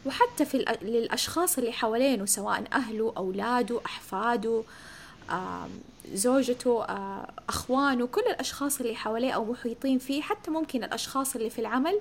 وحتى 0.06 0.46
في 0.46 0.66
للأشخاص 0.82 1.58
اللي 1.58 1.72
حوالينه 1.72 2.26
سواء 2.26 2.64
أهله 2.74 3.14
أولاده 3.18 3.82
أحفاده 3.86 4.64
زوجته 6.14 6.84
أخوانه 7.50 8.08
كل 8.08 8.22
الأشخاص 8.22 8.80
اللي 8.80 8.96
حواليه 8.96 9.32
أو 9.32 9.46
محيطين 9.46 10.00
فيه 10.00 10.22
حتى 10.22 10.52
ممكن 10.52 10.84
الأشخاص 10.84 11.36
اللي 11.36 11.50
في 11.50 11.60
العمل 11.60 12.00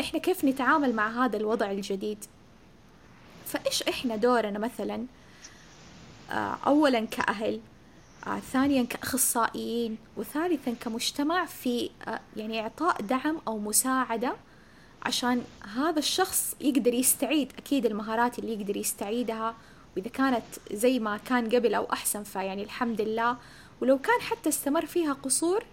إحنا 0.00 0.18
كيف 0.20 0.44
نتعامل 0.44 0.94
مع 0.94 1.24
هذا 1.24 1.36
الوضع 1.36 1.70
الجديد؟ 1.70 2.24
فإيش 3.46 3.82
إحنا 3.82 4.16
دورنا 4.16 4.58
مثلا 4.58 5.06
أولا 6.66 7.00
كأهل؟ 7.00 7.60
ثانيا 8.52 8.82
كأخصائيين 8.82 9.96
وثالثا 10.16 10.70
كمجتمع 10.80 11.44
في 11.44 11.90
يعني 12.36 12.60
إعطاء 12.60 13.02
دعم 13.02 13.36
أو 13.48 13.58
مساعدة 13.58 14.32
عشان 15.02 15.40
هذا 15.76 15.98
الشخص 15.98 16.56
يقدر 16.60 16.94
يستعيد 16.94 17.52
أكيد 17.58 17.86
المهارات 17.86 18.38
اللي 18.38 18.52
يقدر 18.52 18.76
يستعيدها 18.76 19.54
وإذا 19.96 20.08
كانت 20.08 20.44
زي 20.72 20.98
ما 20.98 21.16
كان 21.16 21.48
قبل 21.48 21.74
أو 21.74 21.84
أحسن 21.84 22.22
فيعني 22.22 22.62
الحمد 22.62 23.00
لله 23.00 23.36
ولو 23.82 23.98
كان 23.98 24.20
حتى 24.20 24.48
استمر 24.48 24.86
فيها 24.86 25.12
قصور 25.12 25.64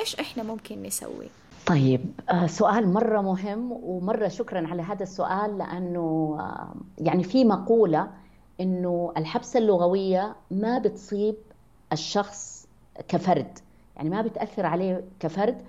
إيش 0.00 0.16
إحنا 0.20 0.42
ممكن 0.42 0.82
نسوي؟ 0.82 1.28
طيب 1.66 2.00
آه، 2.30 2.46
سؤال 2.46 2.88
مرة 2.88 3.20
مهم 3.20 3.72
ومرة 3.72 4.28
شكرا 4.28 4.68
على 4.68 4.82
هذا 4.82 5.02
السؤال 5.02 5.58
لأنه 5.58 6.36
آه، 6.40 6.74
يعني 6.98 7.24
في 7.24 7.44
مقولة 7.44 8.10
إنه 8.60 9.12
الحبسة 9.16 9.58
اللغوية 9.58 10.36
ما 10.50 10.78
بتصيب 10.78 11.36
الشخص 11.92 12.68
كفرد. 13.08 13.58
يعني 13.96 14.10
ما 14.10 14.22
بتأثر 14.22 14.66
عليه 14.66 15.04
كفرد 15.20 15.62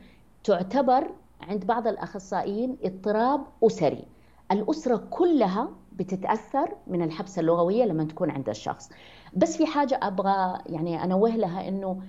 تعتبر 0.44 1.10
عند 1.42 1.66
بعض 1.66 1.88
الأخصائيين 1.88 2.78
اضطراب 2.84 3.42
أسري. 3.64 4.06
الأسرة 4.52 5.04
كلها 5.10 5.70
بتتأثر 5.94 6.76
من 6.88 7.02
الحبسة 7.02 7.40
اللغوية 7.40 7.84
لما 7.86 8.04
تكون 8.04 8.32
عند 8.32 8.50
الشخص. 8.50 8.90
بس 9.34 9.58
في 9.58 9.66
حاجة 9.66 10.00
أبغى 10.04 10.60
يعني 10.66 11.04
أنوه 11.04 11.36
لها 11.36 11.68
أنه 11.68 12.02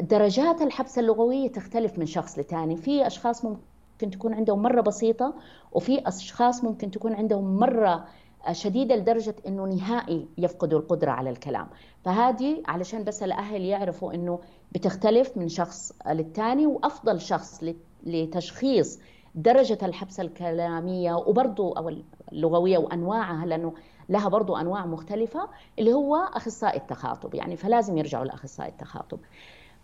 درجات 0.00 0.62
الحبسة 0.62 1.00
اللغوية 1.00 1.52
تختلف 1.52 1.98
من 1.98 2.06
شخص 2.06 2.38
لتاني. 2.38 2.76
في 2.76 3.06
أشخاص 3.06 3.44
ممكن 3.44 4.10
تكون 4.10 4.34
عندهم 4.34 4.62
مرة 4.62 4.80
بسيطة 4.80 5.34
وفي 5.72 6.08
أشخاص 6.08 6.64
ممكن 6.64 6.90
تكون 6.90 7.14
عندهم 7.14 7.56
مرة 7.56 8.04
شديدة 8.52 8.96
لدرجة 8.96 9.34
أنه 9.46 9.64
نهائي 9.64 10.28
يفقدوا 10.38 10.78
القدرة 10.78 11.10
على 11.10 11.30
الكلام. 11.30 11.66
فهذه 12.04 12.62
علشان 12.66 13.04
بس 13.04 13.22
الأهل 13.22 13.62
يعرفوا 13.62 14.14
أنه 14.14 14.38
بتختلف 14.72 15.36
من 15.36 15.48
شخص 15.48 15.92
للتاني 16.08 16.66
وأفضل 16.66 17.20
شخص 17.20 17.64
لتشخيص 18.02 19.00
درجة 19.34 19.78
الحبسة 19.82 20.22
الكلامية 20.22 21.14
وبرضو 21.14 21.72
أو 21.72 21.92
اللغوية 22.32 22.78
وأنواعها 22.78 23.46
لأنه 23.46 23.72
لها 24.08 24.28
برضو 24.28 24.56
أنواع 24.56 24.86
مختلفة 24.86 25.48
اللي 25.78 25.92
هو 25.92 26.16
أخصائي 26.16 26.76
التخاطب. 26.76 27.34
يعني 27.34 27.56
فلازم 27.56 27.98
يرجعوا 27.98 28.24
لأخصائي 28.24 28.68
التخاطب. 28.68 29.18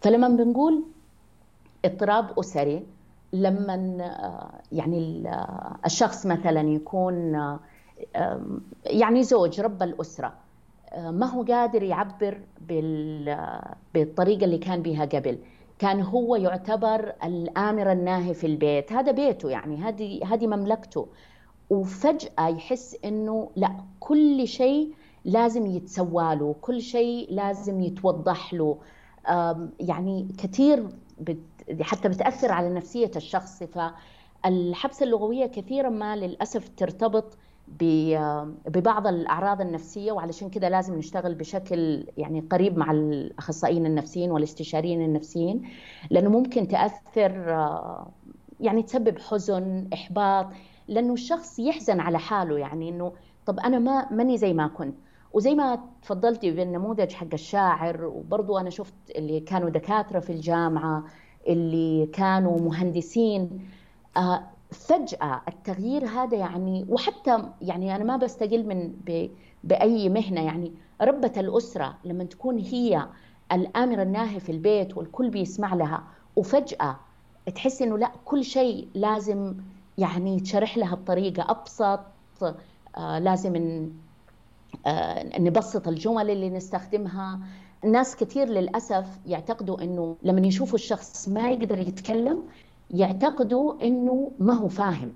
فلما 0.00 0.28
بنقول 0.28 0.84
اضطراب 1.84 2.38
أسري 2.38 2.86
لما 3.32 3.75
يعني 4.72 5.25
الشخص 5.86 6.26
مثلا 6.26 6.60
يكون 6.60 7.32
يعني 8.84 9.22
زوج 9.22 9.60
رب 9.60 9.82
الأسرة. 9.82 10.32
ما 10.96 11.26
هو 11.26 11.42
قادر 11.42 11.82
يعبر 11.82 12.40
بالطريقة 13.94 14.44
اللي 14.44 14.58
كان 14.58 14.82
بها 14.82 15.04
قبل. 15.04 15.38
كان 15.78 16.00
هو 16.00 16.36
يعتبر 16.36 17.12
الآمر 17.24 17.92
الناهي 17.92 18.34
في 18.34 18.46
البيت. 18.46 18.92
هذا 18.92 19.12
بيته 19.12 19.50
يعني 19.50 19.76
هذه 19.76 20.34
هذه 20.34 20.46
مملكته. 20.46 21.08
وفجأة 21.70 22.48
يحس 22.48 22.96
إنه 23.04 23.50
لا 23.56 23.76
كل 24.00 24.48
شيء 24.48 24.92
لازم 25.24 25.66
يتسوى 25.66 26.34
له 26.34 26.54
كل 26.60 26.80
شيء 26.80 27.26
لازم 27.30 27.80
يتوضح 27.80 28.54
له. 28.54 28.78
يعني 29.80 30.28
كثير 30.38 30.88
حتى 31.80 32.08
بتأثر 32.08 32.52
على 32.52 32.68
نفسية 32.74 33.10
الشخص. 33.16 33.62
فالحبسة 33.62 35.04
اللغوية 35.04 35.46
كثيرا 35.46 35.88
ما 35.88 36.16
للأسف 36.16 36.68
ترتبط 36.68 37.38
ببعض 37.68 39.06
الأعراض 39.06 39.61
النفسية 39.61 40.12
وعلشان 40.12 40.50
كده 40.50 40.68
لازم 40.68 40.99
نشتغل 40.99 41.35
بشكل 41.35 42.06
يعني 42.16 42.40
قريب 42.40 42.78
مع 42.78 42.90
الأخصائيين 42.90 43.87
النفسيين 43.87 44.30
والاستشاريين 44.30 45.02
النفسيين 45.02 45.62
لأنه 46.11 46.30
ممكن 46.30 46.68
تأثر 46.68 47.32
يعني 48.61 48.82
تسبب 48.82 49.18
حزن 49.18 49.88
إحباط 49.92 50.46
لأنه 50.88 51.12
الشخص 51.12 51.58
يحزن 51.58 52.00
على 52.00 52.18
حاله 52.18 52.58
يعني 52.58 52.88
إنه 52.88 53.12
طب 53.46 53.61
أنا 53.61 53.78
ما 53.78 54.12
ماني 54.12 54.38
زي 54.38 54.52
ما 54.52 54.66
كنت. 54.66 54.96
وزي 55.32 55.54
ما 55.54 55.80
تفضلتي 56.02 56.50
بالنموذج 56.50 57.12
حق 57.12 57.26
الشاعر 57.32 58.04
وبرضو 58.04 58.58
أنا 58.58 58.70
شفت 58.70 58.94
اللي 59.16 59.40
كانوا 59.40 59.70
دكاترة 59.70 60.20
في 60.20 60.30
الجامعة 60.30 61.04
اللي 61.49 62.06
كانوا 62.06 62.61
مهندسين 62.61 63.68
آه، 64.16 64.42
فجأة 64.70 65.42
التغيير 65.49 66.06
هذا 66.06 66.37
يعني 66.37 66.87
وحتى 66.88 67.49
يعني 67.62 67.96
أنا 67.96 68.04
ما 68.04 68.16
بستقل 68.16 68.66
من 68.66 68.92
بأي 69.64 70.08
مهنة 70.08 70.40
يعني 70.40 70.73
ربة 71.02 71.32
الأسرة 71.37 71.99
لما 72.04 72.25
تكون 72.25 72.58
هي 72.58 73.06
الآمر 73.52 74.02
الناهي 74.02 74.40
في 74.40 74.52
البيت 74.52 74.96
والكل 74.96 75.30
بيسمع 75.30 75.75
لها 75.75 76.04
وفجأة 76.37 76.96
تحس 77.54 77.82
إنه 77.82 77.99
لا 77.99 78.11
كل 78.25 78.44
شيء 78.44 78.88
لازم 78.94 79.54
يعني 79.99 80.40
تشرح 80.40 80.78
لها 80.78 80.94
بطريقة 80.94 81.50
أبسط 81.50 82.00
آه 82.96 83.18
لازم 83.18 83.56
ن... 83.56 83.92
آه 84.87 85.38
نبسط 85.38 85.88
الجمل 85.88 86.30
اللي 86.30 86.50
نستخدمها. 86.50 87.40
ناس 87.85 88.16
كثير 88.16 88.49
للأسف 88.49 89.06
يعتقدوا 89.26 89.82
إنه 89.82 90.16
لما 90.23 90.46
يشوفوا 90.46 90.75
الشخص 90.75 91.28
ما 91.28 91.50
يقدر 91.50 91.78
يتكلم 91.78 92.42
يعتقدوا 92.90 93.82
إنه 93.82 94.30
ما 94.38 94.52
هو 94.54 94.68
فاهم. 94.68 95.12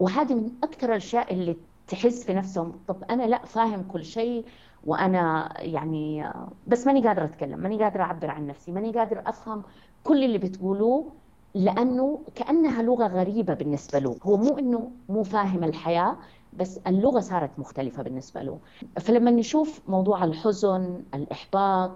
وهذه 0.00 0.34
من 0.34 0.50
أكثر 0.62 0.88
الأشياء 0.90 1.34
اللي 1.34 1.56
تحس 1.88 2.24
في 2.24 2.34
نفسهم 2.34 2.72
طب 2.88 3.04
أنا 3.10 3.22
لا 3.22 3.44
فاهم 3.44 3.82
كل 3.82 4.04
شيء 4.04 4.44
وأنا 4.86 5.52
يعني 5.62 6.30
بس 6.66 6.86
ماني 6.86 7.06
قادرة 7.08 7.24
أتكلم 7.24 7.58
ماني 7.58 7.82
قادرة 7.82 8.02
أعبر 8.02 8.30
عن 8.30 8.46
نفسي 8.46 8.72
ماني 8.72 8.90
قادرة 8.92 9.22
أفهم 9.26 9.62
كل 10.04 10.24
اللي 10.24 10.38
بتقولوه 10.38 11.12
لأنه 11.54 12.20
كأنها 12.34 12.82
لغة 12.82 13.06
غريبة 13.06 13.54
بالنسبة 13.54 13.98
له. 13.98 14.16
هو 14.22 14.36
مو 14.36 14.58
إنه 14.58 14.90
مو 15.08 15.22
فاهم 15.22 15.64
الحياة 15.64 16.16
بس 16.52 16.80
اللغة 16.86 17.20
صارت 17.20 17.50
مختلفة 17.58 18.02
بالنسبة 18.02 18.42
له. 18.42 18.58
فلما 19.00 19.30
نشوف 19.30 19.80
موضوع 19.88 20.24
الحزن 20.24 21.02
الإحباط 21.14 21.90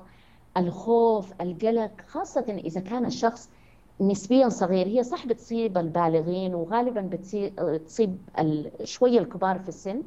الخوف 0.57 1.33
القلق 1.41 1.91
خاصة 2.09 2.45
إذا 2.65 2.81
كان 2.81 3.05
الشخص 3.07 3.51
نسبيا 4.01 4.49
صغير. 4.49 4.87
هي 4.87 5.03
صح 5.03 5.27
بتصيب 5.27 5.79
البالغين 5.79 6.55
وغالبا 6.55 7.01
بتصيب 7.01 8.19
شوية 8.85 9.19
الكبار 9.19 9.59
في 9.59 9.69
السن 9.69 10.03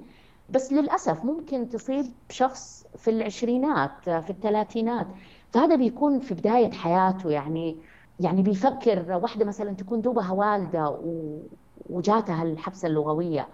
بس 0.50 0.74
للأسف 0.74 1.26
ممكن 1.26 1.70
تصيب 1.70 2.06
شخص 2.30 2.88
في 2.98 3.10
العشرينات 3.10 4.04
في 4.04 4.30
الثلاثينات. 4.30 5.08
فهذا 5.52 5.76
بيكون 5.76 6.20
في 6.20 6.34
بداية 6.34 6.72
حياته. 6.72 7.30
يعني 7.30 7.78
يعني 8.20 8.42
بيفكر 8.42 9.20
واحدة 9.24 9.46
مثلا 9.46 9.74
تكون 9.74 10.02
دوبها 10.02 10.32
والدة 10.32 11.00
وجاتها 11.90 12.44
الحبسة 12.44 12.88
اللغوية. 12.88 13.50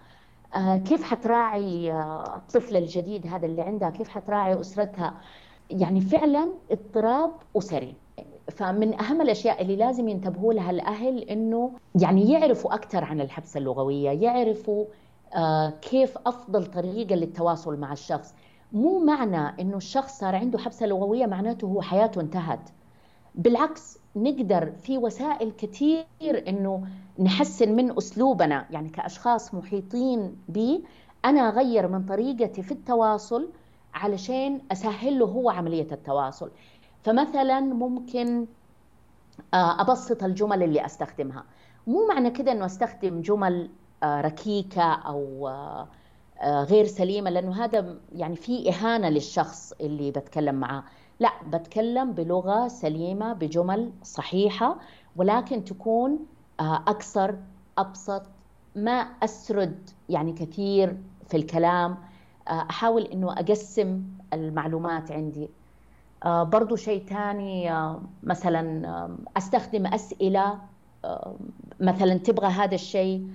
آه، 0.56 0.78
كيف 0.78 1.04
حتراعي 1.04 1.94
الطفل 2.36 2.78
الجديد 2.78 3.28
هذا 3.28 3.46
اللي 3.46 3.62
عندها؟ 3.62 3.90
كيف 3.90 4.10
حتراعي 4.10 4.60
أسرتها؟ 4.60 5.22
يعني 5.70 6.02
فعلا 6.02 6.54
اضطراب 6.72 7.32
أسري. 7.58 8.05
فمن 8.52 9.02
أهم 9.02 9.22
الأشياء 9.22 9.62
اللي 9.62 9.76
لازم 9.76 10.08
ينتبهوا 10.08 10.54
لها 10.54 10.72
الأهل 10.72 11.20
إنه 11.20 11.72
يعني 12.02 12.32
يعرفوا 12.32 12.74
أكثر 12.74 13.04
عن 13.04 13.22
الحبسة 13.22 13.58
اللغوية، 13.58 14.10
يعرفوا 14.10 14.86
آه 15.36 15.70
كيف 15.70 16.18
أفضل 16.26 16.66
طريقة 16.66 17.16
للتواصل 17.16 17.78
مع 17.80 17.94
الشخص، 17.94 18.34
مو 18.74 19.00
معنى 19.00 19.62
إنه 19.62 19.78
الشخص 19.78 20.20
صار 20.20 20.36
عنده 20.36 20.60
حبسة 20.60 20.86
لغوية 20.86 21.26
معناته 21.26 21.66
هو 21.68 21.82
حياته 21.82 22.22
انتهت. 22.22 22.70
بالعكس 23.36 23.98
نقدر 24.16 24.72
في 24.72 24.98
وسائل 24.98 25.52
كثير 25.52 26.06
إنه 26.48 26.88
نحسن 27.20 27.76
من 27.76 27.98
أسلوبنا 27.98 28.66
يعني 28.72 28.90
كأشخاص 28.90 29.54
محيطين 29.54 30.36
بي 30.50 30.84
أنا 31.26 31.50
أغير 31.50 31.88
من 31.88 32.06
طريقتي 32.06 32.64
في 32.64 32.72
التواصل 32.72 33.50
علشان 33.94 34.62
أسهل 34.72 35.20
له 35.20 35.26
هو 35.26 35.50
عملية 35.50 35.88
التواصل 35.92 36.52
فمثلا 37.06 37.60
ممكن 37.60 38.46
آه، 39.54 39.82
أبسط 39.82 40.24
الجمل 40.24 40.64
اللي 40.64 40.86
أستخدمها. 40.86 41.44
مو 41.88 42.08
معنى 42.08 42.32
كده 42.32 42.52
إنه 42.52 42.66
أستخدم 42.66 43.22
جمل 43.22 43.70
آه، 44.04 44.22
ركيكة 44.22 44.84
أو 44.84 45.50
غير 46.44 46.86
سليمة 46.86 47.30
لأنه 47.30 47.64
هذا 47.66 47.96
يعني 48.16 48.36
في 48.36 48.70
إهانة 48.70 49.10
للشخص 49.10 49.74
اللي 49.82 50.12
بتكلم 50.12 50.56
معاه. 50.56 50.84
لا 51.20 51.30
بتكلم 51.48 52.12
بلغة 52.12 52.68
سليمة 52.68 53.34
بجمل 53.34 53.92
صحيحة 54.04 54.78
ولكن 55.16 55.64
تكون 55.64 56.26
أكثر 56.60 57.38
أبسط 57.78 58.24
ما 58.76 58.92
أسرد 59.24 59.90
يعني 60.10 60.34
كثير 60.34 60.98
في 61.28 61.38
الكلام. 61.38 61.98
أحاول 62.48 63.02
إنه 63.04 63.34
أقسم 63.34 64.04
المعلومات 64.34 65.12
عندي. 65.12 65.50
برضو 66.26 66.76
شيء 66.76 67.06
ثاني 67.06 67.72
مثلا 68.24 69.10
أستخدم 69.38 69.86
أسئلة 69.88 70.60
مثلا 71.80 72.18
تبغى 72.18 72.48
هذا 72.48 72.76
الشيء 72.76 73.28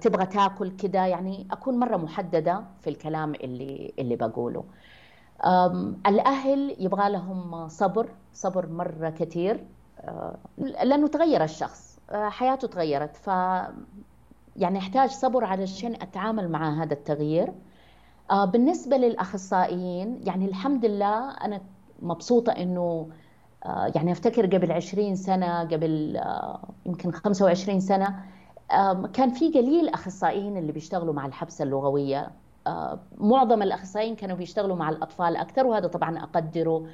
تبغى 0.00 0.26
تاكل 0.26 0.70
كده 0.70 1.06
يعني 1.06 1.46
أكون 1.50 1.78
مرة 1.78 1.96
محددة 1.96 2.64
في 2.80 2.90
الكلام 2.90 3.34
اللي 3.34 3.92
اللي 3.98 4.16
بقوله. 4.16 4.64
الأهل 6.06 6.76
يبغى 6.78 7.10
لهم 7.12 7.68
صبر 7.68 8.08
صبر 8.34 8.66
مرة 8.68 9.10
كثير 9.10 9.64
لأنه 10.58 11.06
تغير 11.08 11.44
الشخص 11.44 11.98
حياته 12.12 12.68
تغيرت 12.68 13.16
ف 13.16 13.26
يعني 14.56 14.78
أحتاج 14.78 15.10
صبر 15.10 15.44
علشان 15.44 15.94
أتعامل 15.94 16.48
مع 16.48 16.82
هذا 16.82 16.92
التغيير. 16.92 17.52
آه، 18.30 18.44
بالنسبة 18.44 18.96
للأخصائيين 18.96 20.20
يعني 20.26 20.44
الحمد 20.44 20.84
لله 20.84 21.30
أنا 21.30 21.60
مبسوطة 22.02 22.52
إنه 22.52 23.08
آه، 23.64 23.92
يعني 23.94 24.12
أفتكر 24.12 24.46
قبل 24.46 24.72
20 24.72 25.16
سنة 25.16 25.60
قبل 25.60 26.16
آه، 26.16 26.68
يمكن 26.86 27.10
25 27.10 27.80
سنة 27.80 28.24
كان 29.12 29.30
في 29.30 29.48
قليل 29.48 29.88
أخصائيين 29.88 30.56
اللي 30.56 30.72
بيشتغلوا 30.72 31.14
مع 31.14 31.26
الحبسه 31.26 31.62
اللغوية. 31.62 32.30
معظم 33.18 33.62
الأخصائيين 33.62 34.14
كانوا 34.16 34.36
بيشتغلوا 34.36 34.76
مع 34.76 34.88
الأطفال 34.90 35.36
أكثر 35.36 35.66
وهذا 35.66 35.86
طبعا 35.86 36.18
أقدره 36.18 36.86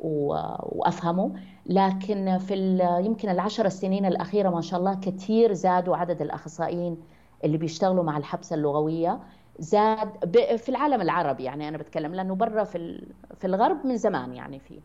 وأفهمه. 0.00 1.34
لكن 1.66 2.38
في 2.38 2.78
يمكن 3.04 3.28
العشر 3.28 3.66
السنين 3.66 4.06
الأخيرة 4.06 4.50
ما 4.50 4.60
شاء 4.60 4.80
الله 4.80 4.94
كثير 4.94 5.52
زادوا 5.52 5.96
عدد 5.96 6.22
الأخصائيين 6.22 6.96
اللي 7.44 7.58
بيشتغلوا 7.58 8.04
مع 8.04 8.16
الحبسه 8.16 8.54
اللغوية. 8.56 9.20
زاد 9.58 10.36
في 10.56 10.68
العالم 10.68 11.00
العربي 11.00 11.44
يعني 11.44 11.68
أنا 11.68 11.78
بتكلم 11.78 12.14
لأنه 12.14 12.34
برا 12.34 12.64
في 12.64 13.06
في 13.34 13.46
الغرب 13.46 13.86
من 13.86 13.96
زمان 13.96 14.32
يعني 14.34 14.58
في 14.58 14.80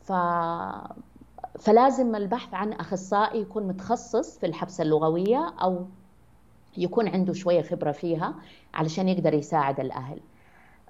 ف 0.00 0.12
فلازم 1.58 2.14
البحث 2.16 2.54
عن 2.54 2.72
أخصائي 2.72 3.40
يكون 3.40 3.66
متخصص 3.66 4.38
في 4.38 4.46
الحبسه 4.46 4.82
اللغوية 4.82 5.54
أو 5.62 5.86
يكون 6.76 7.08
عنده 7.08 7.32
شوية 7.32 7.62
خبرة 7.62 7.92
فيها 7.92 8.34
علشان 8.74 9.08
يقدر 9.08 9.34
يساعد 9.34 9.80
الأهل. 9.80 10.20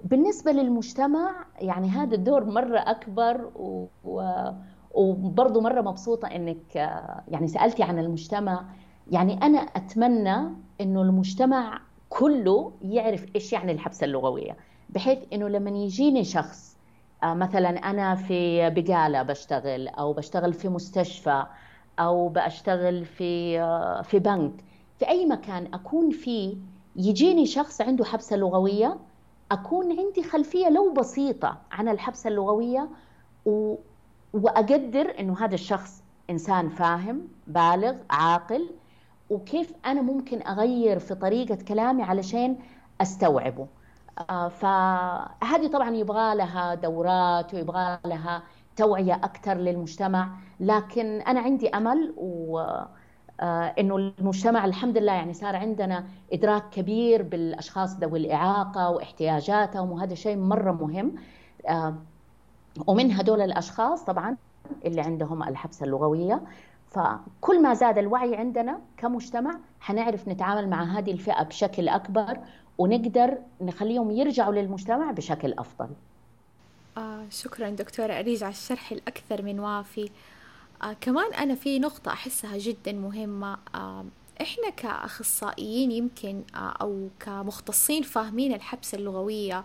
بالنسبة 0.03 0.51
للمجتمع 0.51 1.45
يعني 1.59 1.89
هذا 1.89 2.15
الدور 2.15 2.45
مرة 2.45 2.79
أكبر 2.79 3.51
و... 3.55 3.87
و... 4.03 4.21
وبرضه 4.93 5.61
مرة 5.61 5.81
مبسوطة 5.81 6.27
إنك 6.27 6.75
يعني 7.27 7.47
سألتي 7.47 7.83
عن 7.83 7.99
المجتمع. 7.99 8.65
يعني 9.11 9.33
أنا 9.43 9.59
أتمنى 9.59 10.55
إنه 10.81 11.01
المجتمع 11.01 11.81
كله 12.11 12.71
يعرف 12.81 13.25
إيش 13.35 13.53
يعني 13.53 13.71
الحبسة 13.71 14.05
اللغوية 14.05 14.57
بحيث 14.89 15.19
إنه 15.33 15.47
لما 15.47 15.69
يجيني 15.69 16.23
شخص 16.23 16.77
آه، 17.23 17.33
مثلا 17.33 17.69
أنا 17.69 18.15
في 18.15 18.69
بقالة 18.69 19.23
بشتغل 19.23 19.87
أو 19.87 20.13
بشتغل 20.13 20.53
في 20.53 20.69
مستشفى 20.69 21.45
أو 21.99 22.29
بشتغل 22.29 23.05
في 23.05 23.59
آه، 23.61 24.01
في 24.01 24.19
بنك 24.19 24.51
في 24.99 25.07
أي 25.09 25.25
مكان 25.25 25.73
أكون 25.73 26.09
فيه 26.09 26.55
يجيني 26.95 27.45
شخص 27.45 27.81
عنده 27.81 28.05
حبسة 28.05 28.35
لغوية 28.35 28.97
أكون 29.51 29.99
عندي 29.99 30.23
خلفية 30.23 30.69
لو 30.69 30.93
بسيطة 30.93 31.57
عن 31.71 31.89
الحبسة 31.89 32.27
اللغوية 32.27 32.89
و... 33.45 33.75
وأقدر 34.33 35.19
إنه 35.19 35.45
هذا 35.45 35.53
الشخص 35.55 36.03
إنسان 36.29 36.69
فاهم 36.69 37.27
بالغ 37.47 37.95
عاقل 38.09 38.69
وكيف 39.31 39.73
أنا 39.85 40.01
ممكن 40.01 40.41
أغير 40.47 40.99
في 40.99 41.15
طريقة 41.15 41.55
كلامي 41.67 42.03
علشان 42.03 42.57
أستوعبه. 43.01 43.67
آه 44.29 44.47
فهذه 44.47 45.67
طبعا 45.73 45.95
يبغى 45.95 46.35
لها 46.35 46.75
دورات 46.75 47.53
ويبغى 47.53 47.99
لها 48.05 48.43
توعية 48.75 49.13
أكثر 49.15 49.53
للمجتمع 49.53 50.29
لكن 50.59 51.21
أنا 51.21 51.39
عندي 51.39 51.69
أمل 51.69 52.13
و 52.17 52.59
آه، 53.41 53.73
إنه 53.79 53.95
المجتمع 53.95 54.65
الحمد 54.65 54.97
لله 54.97 55.13
يعني 55.13 55.33
صار 55.33 55.55
عندنا 55.55 56.05
إدراك 56.33 56.69
كبير 56.69 57.23
بالأشخاص 57.23 57.97
ذوي 57.97 58.19
الإعاقة 58.19 58.89
واحتياجاتهم 58.89 59.91
وهذا 59.91 60.15
شيء 60.15 60.37
مرة 60.37 60.71
مهم. 60.71 61.15
آه، 61.69 61.95
ومن 62.87 63.11
هدول 63.11 63.41
الأشخاص 63.41 64.03
طبعا 64.05 64.37
اللي 64.85 65.01
عندهم 65.01 65.43
الحبسة 65.43 65.85
اللغوية 65.85 66.41
فكل 66.91 67.61
ما 67.61 67.73
زاد 67.73 67.97
الوعي 67.97 68.35
عندنا 68.35 68.79
كمجتمع 68.97 69.59
حنعرف 69.79 70.27
نتعامل 70.27 70.69
مع 70.69 70.83
هذه 70.83 71.11
الفئة 71.11 71.43
بشكل 71.43 71.89
أكبر 71.89 72.37
ونقدر 72.77 73.37
نخليهم 73.61 74.11
يرجعوا 74.11 74.53
للمجتمع 74.53 75.11
بشكل 75.11 75.53
أفضل. 75.53 75.89
آه 76.97 77.25
شكرا 77.29 77.69
دكتورة 77.69 78.13
اريج 78.13 78.43
على 78.43 78.51
الشرح 78.51 78.91
الأكثر 78.91 79.41
من 79.41 79.59
وافي. 79.59 80.09
آه 80.83 80.93
كمان 81.01 81.33
أنا 81.33 81.55
في 81.55 81.79
نقطة 81.79 82.11
أحسها 82.11 82.57
جدا 82.57 82.91
مهمة 82.91 83.57
آه 83.75 84.05
إحنا 84.41 84.69
كأخصائيين 84.69 85.91
يمكن 85.91 86.41
آه 86.55 86.73
أو 86.81 87.07
كمختصين 87.19 88.03
فاهمين 88.03 88.53
الحبسة 88.53 88.97
اللغوية 88.97 89.63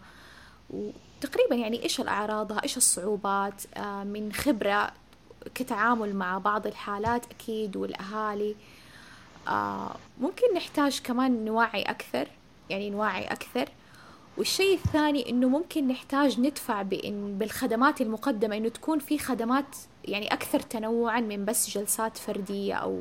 وتقريبا 0.70 1.54
يعني 1.54 1.82
إيش 1.82 2.00
الأعراضها 2.00 2.62
إيش 2.62 2.76
الصعوبات 2.76 3.62
آه 3.76 4.04
من 4.04 4.32
خبرة 4.32 4.92
كتعامل 5.54 6.14
مع 6.16 6.38
بعض 6.38 6.66
الحالات 6.66 7.26
أكيد 7.30 7.76
والأهالي. 7.76 8.54
آه 9.48 9.94
ممكن 10.20 10.54
نحتاج 10.56 11.00
كمان 11.04 11.44
نوعي 11.44 11.82
أكثر 11.82 12.28
يعني 12.70 12.90
نوعي 12.90 13.24
أكثر. 13.24 13.68
والشيء 14.38 14.74
الثاني 14.74 15.30
إنه 15.30 15.48
ممكن 15.48 15.88
نحتاج 15.88 16.40
ندفع 16.40 16.82
بإن 16.82 17.38
بالخدمات 17.38 18.00
المقدمة 18.00 18.56
إنه 18.56 18.68
تكون 18.68 18.98
في 18.98 19.18
خدمات 19.18 19.76
يعني 20.04 20.32
أكثر 20.32 20.60
تنوعا 20.60 21.20
من 21.20 21.44
بس 21.44 21.70
جلسات 21.70 22.16
فردية 22.16 22.74
أو 22.74 23.00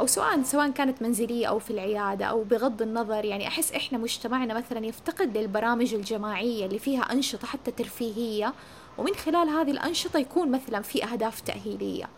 أو 0.00 0.06
سواء 0.06 0.42
سواء 0.42 0.70
كانت 0.70 1.02
منزلية 1.02 1.46
أو 1.46 1.58
في 1.58 1.70
العيادة 1.70 2.24
أو 2.24 2.42
بغض 2.42 2.82
النظر. 2.82 3.24
يعني 3.24 3.48
أحس 3.48 3.72
إحنا 3.72 3.98
مجتمعنا 3.98 4.54
مثلا 4.54 4.86
يفتقد 4.86 5.36
للبرامج 5.36 5.94
الجماعية 5.94 6.66
اللي 6.66 6.78
فيها 6.78 7.02
أنشطة 7.02 7.46
حتى 7.46 7.70
ترفيهية. 7.70 8.52
ومن 8.98 9.14
خلال 9.14 9.48
هذه 9.48 9.70
الأنشطة 9.70 10.18
يكون 10.18 10.50
مثلا 10.50 10.82
في 10.82 11.04
أهداف 11.04 11.40
تأهيلية. 11.40 12.08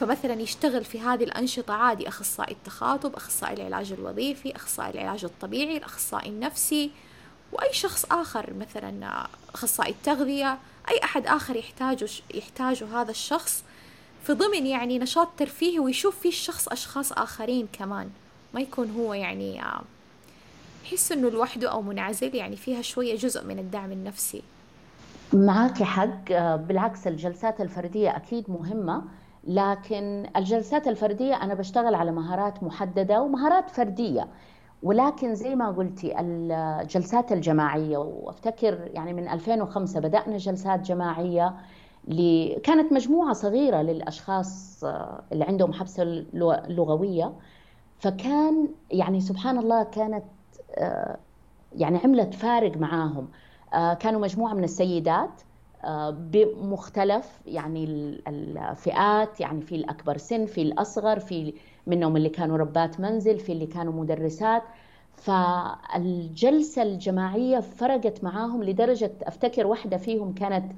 فمثلا 0.00 0.40
يشتغل 0.40 0.84
في 0.84 1.00
هذه 1.00 1.24
الأنشطة 1.24 1.74
عادي 1.74 2.08
أخصائي 2.08 2.52
التخاطب 2.52 3.14
أخصائي 3.14 3.54
العلاج 3.54 3.92
الوظيفي 3.92 4.56
أخصائي 4.56 4.90
العلاج 4.90 5.24
الطبيعي 5.24 5.76
الأخصائي 5.76 6.28
النفسي 6.28 6.90
وأي 7.52 7.72
شخص 7.72 8.04
آخر 8.04 8.52
مثلا 8.54 9.26
أخصائي 9.54 9.90
التغذية 9.90 10.58
أي 10.90 11.04
أحد 11.04 11.26
آخر 11.26 11.56
يحتاجه 11.56 12.08
يحتاجه 12.34 13.00
هذا 13.00 13.10
الشخص 13.10 13.64
في 14.26 14.32
ضمن 14.32 14.66
يعني 14.66 14.98
نشاط 14.98 15.28
ترفيهي 15.36 15.78
ويشوف 15.78 16.20
فيه 16.20 16.28
الشخص 16.28 16.68
أشخاص 16.68 17.12
آخرين 17.12 17.68
كمان. 17.72 18.10
ما 18.54 18.60
يكون 18.60 18.90
هو 18.90 19.14
يعني 19.14 19.62
يحس 20.84 21.12
إنه 21.12 21.30
لوحده 21.30 21.70
أو 21.70 21.82
منعزل 21.82 22.34
يعني 22.34 22.56
فيها 22.56 22.82
شوية 22.82 23.16
جزء 23.16 23.44
من 23.44 23.58
الدعم 23.58 23.92
النفسي. 23.92 24.42
معك 25.32 25.82
حق. 25.82 26.32
بالعكس 26.56 27.06
الجلسات 27.06 27.60
الفردية 27.60 28.16
أكيد 28.16 28.50
مهمة 28.50 29.04
لكن 29.44 30.26
الجلسات 30.36 30.88
الفردية 30.88 31.34
أنا 31.42 31.54
بشتغل 31.54 31.94
على 31.94 32.12
مهارات 32.12 32.62
محددة 32.62 33.22
ومهارات 33.22 33.70
فردية. 33.70 34.28
ولكن 34.82 35.34
زي 35.34 35.54
ما 35.54 35.70
قلتي 35.70 36.20
الجلسات 36.20 37.32
الجماعية 37.32 37.98
وأفتكر 37.98 38.90
يعني 38.92 39.12
من 39.12 39.28
2005 39.28 40.00
بدأنا 40.00 40.36
جلسات 40.36 40.80
جماعية 40.80 41.54
كانت 42.62 42.92
مجموعة 42.92 43.32
صغيرة 43.32 43.82
للأشخاص 43.82 44.84
اللي 45.32 45.44
عندهم 45.44 45.72
حبسة 45.72 46.04
لغوية. 46.68 47.32
فكان 47.98 48.68
يعني 48.90 49.20
سبحان 49.20 49.58
الله 49.58 49.82
كانت 49.82 50.24
يعني 51.72 51.98
عملت 52.04 52.34
فارق 52.34 52.76
معاهم. 52.76 53.28
كانوا 54.00 54.20
مجموعة 54.20 54.54
من 54.54 54.64
السيدات 54.64 55.42
بمختلف 56.10 57.40
يعني 57.46 57.84
الفئات 58.28 59.40
يعني 59.40 59.60
في 59.62 59.74
الأكبر 59.74 60.16
سن 60.18 60.46
في 60.46 60.62
الأصغر 60.62 61.18
في 61.20 61.54
منهم 61.86 62.16
اللي 62.16 62.28
كانوا 62.28 62.56
ربات 62.56 63.00
منزل 63.00 63.38
في 63.38 63.52
اللي 63.52 63.66
كانوا 63.66 63.92
مدرسات. 63.92 64.62
فالجلسة 65.16 66.82
الجماعية 66.82 67.60
فرقت 67.60 68.24
معاهم 68.24 68.62
لدرجة 68.64 69.12
أفتكر 69.22 69.66
واحدة 69.66 69.96
فيهم 69.96 70.34
كانت 70.34 70.72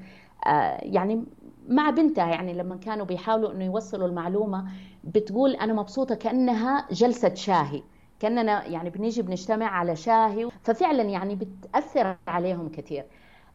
آه، 0.46 0.78
يعني 0.82 1.24
مع 1.68 1.90
بنتها 1.90 2.26
يعني 2.28 2.52
لما 2.54 2.76
كانوا 2.76 3.06
بيحاولوا 3.06 3.52
إنه 3.52 3.64
يوصلوا 3.64 4.06
المعلومة 4.09 4.64
بتقول 5.04 5.50
أنا 5.56 5.72
مبسوطة 5.72 6.14
كأنها 6.14 6.87
جلسة 6.90 7.35
شاهي. 7.35 7.82
كاننا 8.20 8.64
يعني 8.66 8.90
بنيجي 8.90 9.22
بنجتمع 9.22 9.66
على 9.66 9.96
شاهي 9.96 10.48
ففعلا 10.62 11.02
يعني 11.02 11.35
بتأثر 11.37 12.16
عليهم 12.29 12.68
كثير. 12.68 13.05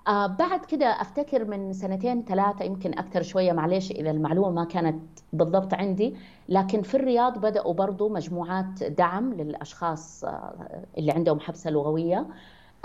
آه 0.07 0.27
بعد 0.27 0.65
كده 0.65 0.85
أفتكر 0.85 1.45
من 1.45 1.73
سنتين 1.73 2.23
ثلاثة 2.25 2.65
يمكن 2.65 2.93
أكثر 2.99 3.21
شوية 3.23 3.51
معلش 3.53 3.91
إذا 3.91 4.11
المعلومة 4.11 4.49
ما 4.51 4.63
كانت 4.65 5.19
بالضبط 5.33 5.73
عندي 5.73 6.15
لكن 6.49 6.81
في 6.81 6.95
الرياض 6.95 7.37
بدأوا 7.41 7.73
برضو 7.73 8.09
مجموعات 8.09 8.83
دعم 8.83 9.33
للأشخاص 9.33 10.23
آه 10.25 10.85
اللي 10.97 11.11
عندهم 11.11 11.39
حبسة 11.39 11.69
لغوية. 11.71 12.27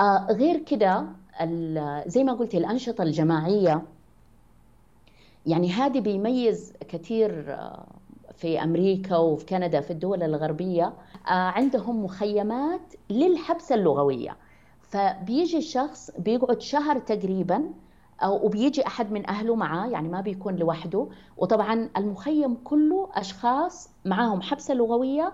آه 0.00 0.26
غير 0.30 0.58
كده 0.58 1.06
زي 2.06 2.24
ما 2.24 2.32
قلت 2.32 2.54
الأنشطة 2.54 3.02
الجماعية 3.02 3.82
يعني 5.46 5.70
هذه 5.72 6.00
بيميز 6.00 6.72
كثير 6.88 7.52
آه، 7.54 7.86
في 8.36 8.62
أمريكا 8.62 9.16
وفي 9.16 9.46
كندا 9.46 9.80
في 9.80 9.90
الدول 9.90 10.22
الغربية. 10.22 10.92
عندهم 11.32 12.04
مخيمات 12.04 12.94
للحبسة 13.10 13.74
اللغوية. 13.74 14.36
فبيجي 14.80 15.58
الشخص 15.58 16.10
بيقعد 16.18 16.60
شهر 16.60 16.98
تقريبا 16.98 17.70
وبيجي 18.26 18.86
أحد 18.86 19.12
من 19.12 19.30
أهله 19.30 19.54
معاه 19.54 19.86
يعني 19.88 20.08
ما 20.08 20.20
بيكون 20.20 20.56
لوحده. 20.56 21.08
وطبعا 21.36 21.90
المخيم 21.96 22.54
كله 22.64 23.08
أشخاص 23.14 23.90
معاهم 24.04 24.42
حبسة 24.42 24.74
لغوية 24.74 25.32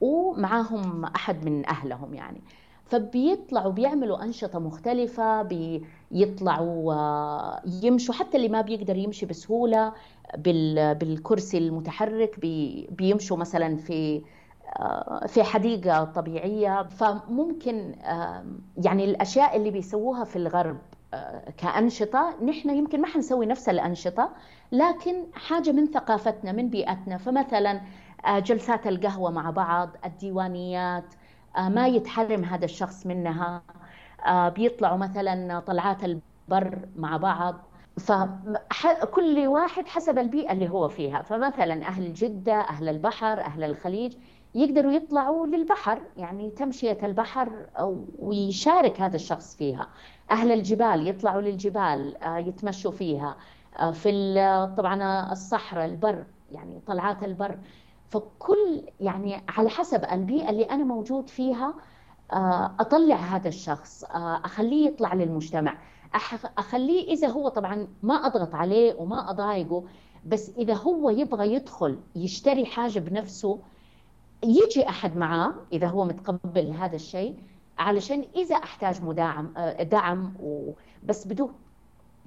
ومعاهم 0.00 1.04
أحد 1.04 1.44
من 1.44 1.66
أهلهم 1.68 2.14
يعني. 2.14 2.40
فبيطلعوا 2.84 3.72
بيعملوا 3.72 4.24
أنشطة 4.24 4.58
مختلفة 4.58 5.42
بيطلعوا 5.42 6.94
آه، 6.94 7.62
يمشوا 7.82 8.14
حتى 8.14 8.36
اللي 8.36 8.48
ما 8.48 8.60
بيقدر 8.60 8.96
يمشي 8.96 9.26
بسهولة 9.26 9.92
بالكرسي 10.38 11.58
المتحرك 11.58 12.40
بيمشوا 12.90 13.36
مثلا 13.36 13.76
في 13.76 14.16
آه، 14.16 14.22
في 15.26 15.42
حديقة 15.42 16.04
طبيعية 16.04 16.82
فممكن 16.82 17.94
يعني 18.76 19.04
الأشياء 19.04 19.56
اللي 19.56 19.70
بيسووها 19.70 20.24
في 20.24 20.36
الغرب 20.36 20.78
آه، 21.14 21.50
كأنشطة 21.50 22.44
نحن 22.44 22.70
يمكن 22.70 23.00
ما 23.00 23.06
حنسوي 23.06 23.46
نفس 23.46 23.68
الأنشطة 23.68 24.32
لكن 24.72 25.26
حاجة 25.34 25.72
من 25.72 25.86
ثقافتنا 25.86 26.52
من 26.52 26.68
بيئتنا. 26.68 27.16
فمثلا 27.16 27.80
جلسات 28.28 28.86
القهوة 28.86 29.30
مع 29.30 29.50
بعض 29.50 29.90
الديوانيات 30.04 31.14
آه، 31.56 31.68
ما 31.68 31.86
يتحرم 31.86 32.44
هذا 32.44 32.64
الشخص 32.64 33.06
منها. 33.06 33.62
آه، 34.26 34.48
بيطلعوا 34.48 34.96
مثلا 34.96 35.60
طلعات 35.60 36.04
البر 36.04 36.88
مع 36.96 37.16
بعض. 37.16 37.54
فكل 37.98 39.46
واحد 39.46 39.88
حسب 39.88 40.18
البيئة 40.18 40.52
اللي 40.52 40.68
هو 40.68 40.88
فيها. 40.88 41.22
فمثلا 41.22 41.86
أهل 41.86 42.14
جدة 42.14 42.60
أهل 42.60 42.88
البحر 42.88 43.40
أهل 43.40 43.64
الخليج 43.64 44.16
يقدروا 44.54 44.92
يطلعوا 44.92 45.46
للبحر 45.46 46.02
يعني 46.16 46.50
تمشية 46.50 46.98
البحر 47.02 47.66
ويشارك 48.18 49.00
هذا 49.00 49.16
الشخص 49.16 49.56
فيها. 49.56 49.88
أهل 50.30 50.52
الجبال 50.52 51.08
يطلعوا 51.08 51.40
للجبال 51.40 52.16
آه، 52.22 52.38
يتمشوا 52.38 52.90
فيها. 52.90 53.36
في 53.92 54.34
طبعا 54.76 55.32
الصحراء 55.32 55.84
البر 55.84 56.24
يعني 56.52 56.80
طلعات 56.86 57.24
البر. 57.24 57.58
فكل 58.10 58.82
يعني 59.00 59.42
على 59.48 59.70
حسب 59.70 60.04
البيئة 60.12 60.50
اللي 60.50 60.64
أنا 60.64 60.84
موجود 60.84 61.30
فيها 61.30 61.74
آه، 62.32 62.72
أطلع 62.80 63.16
هذا 63.16 63.48
الشخص 63.48 64.04
آه، 64.04 64.40
أخليه 64.44 64.86
يطلع 64.86 65.14
للمجتمع. 65.14 65.78
أخليه 66.58 67.08
إذا 67.08 67.28
هو 67.28 67.48
طبعا 67.48 67.88
ما 68.02 68.14
أضغط 68.14 68.54
عليه 68.54 68.94
وما 68.98 69.30
أضايقه 69.30 69.84
بس 70.26 70.50
إذا 70.58 70.74
هو 70.74 71.10
يبغى 71.10 71.54
يدخل 71.54 71.98
يشتري 72.16 72.66
حاجة 72.66 72.98
بنفسه 72.98 73.58
يجي 74.44 74.88
أحد 74.88 75.16
معاه 75.16 75.54
إذا 75.72 75.86
هو 75.86 76.04
متقبل 76.04 76.70
هذا 76.70 76.96
الشيء 76.96 77.36
علشان 77.78 78.24
إذا 78.36 78.56
أحتاج 78.56 79.02
مداعم 79.04 79.52
آه، 79.56 79.82
دعم 79.82 80.32
بس 81.04 81.26
بدون 81.26 81.52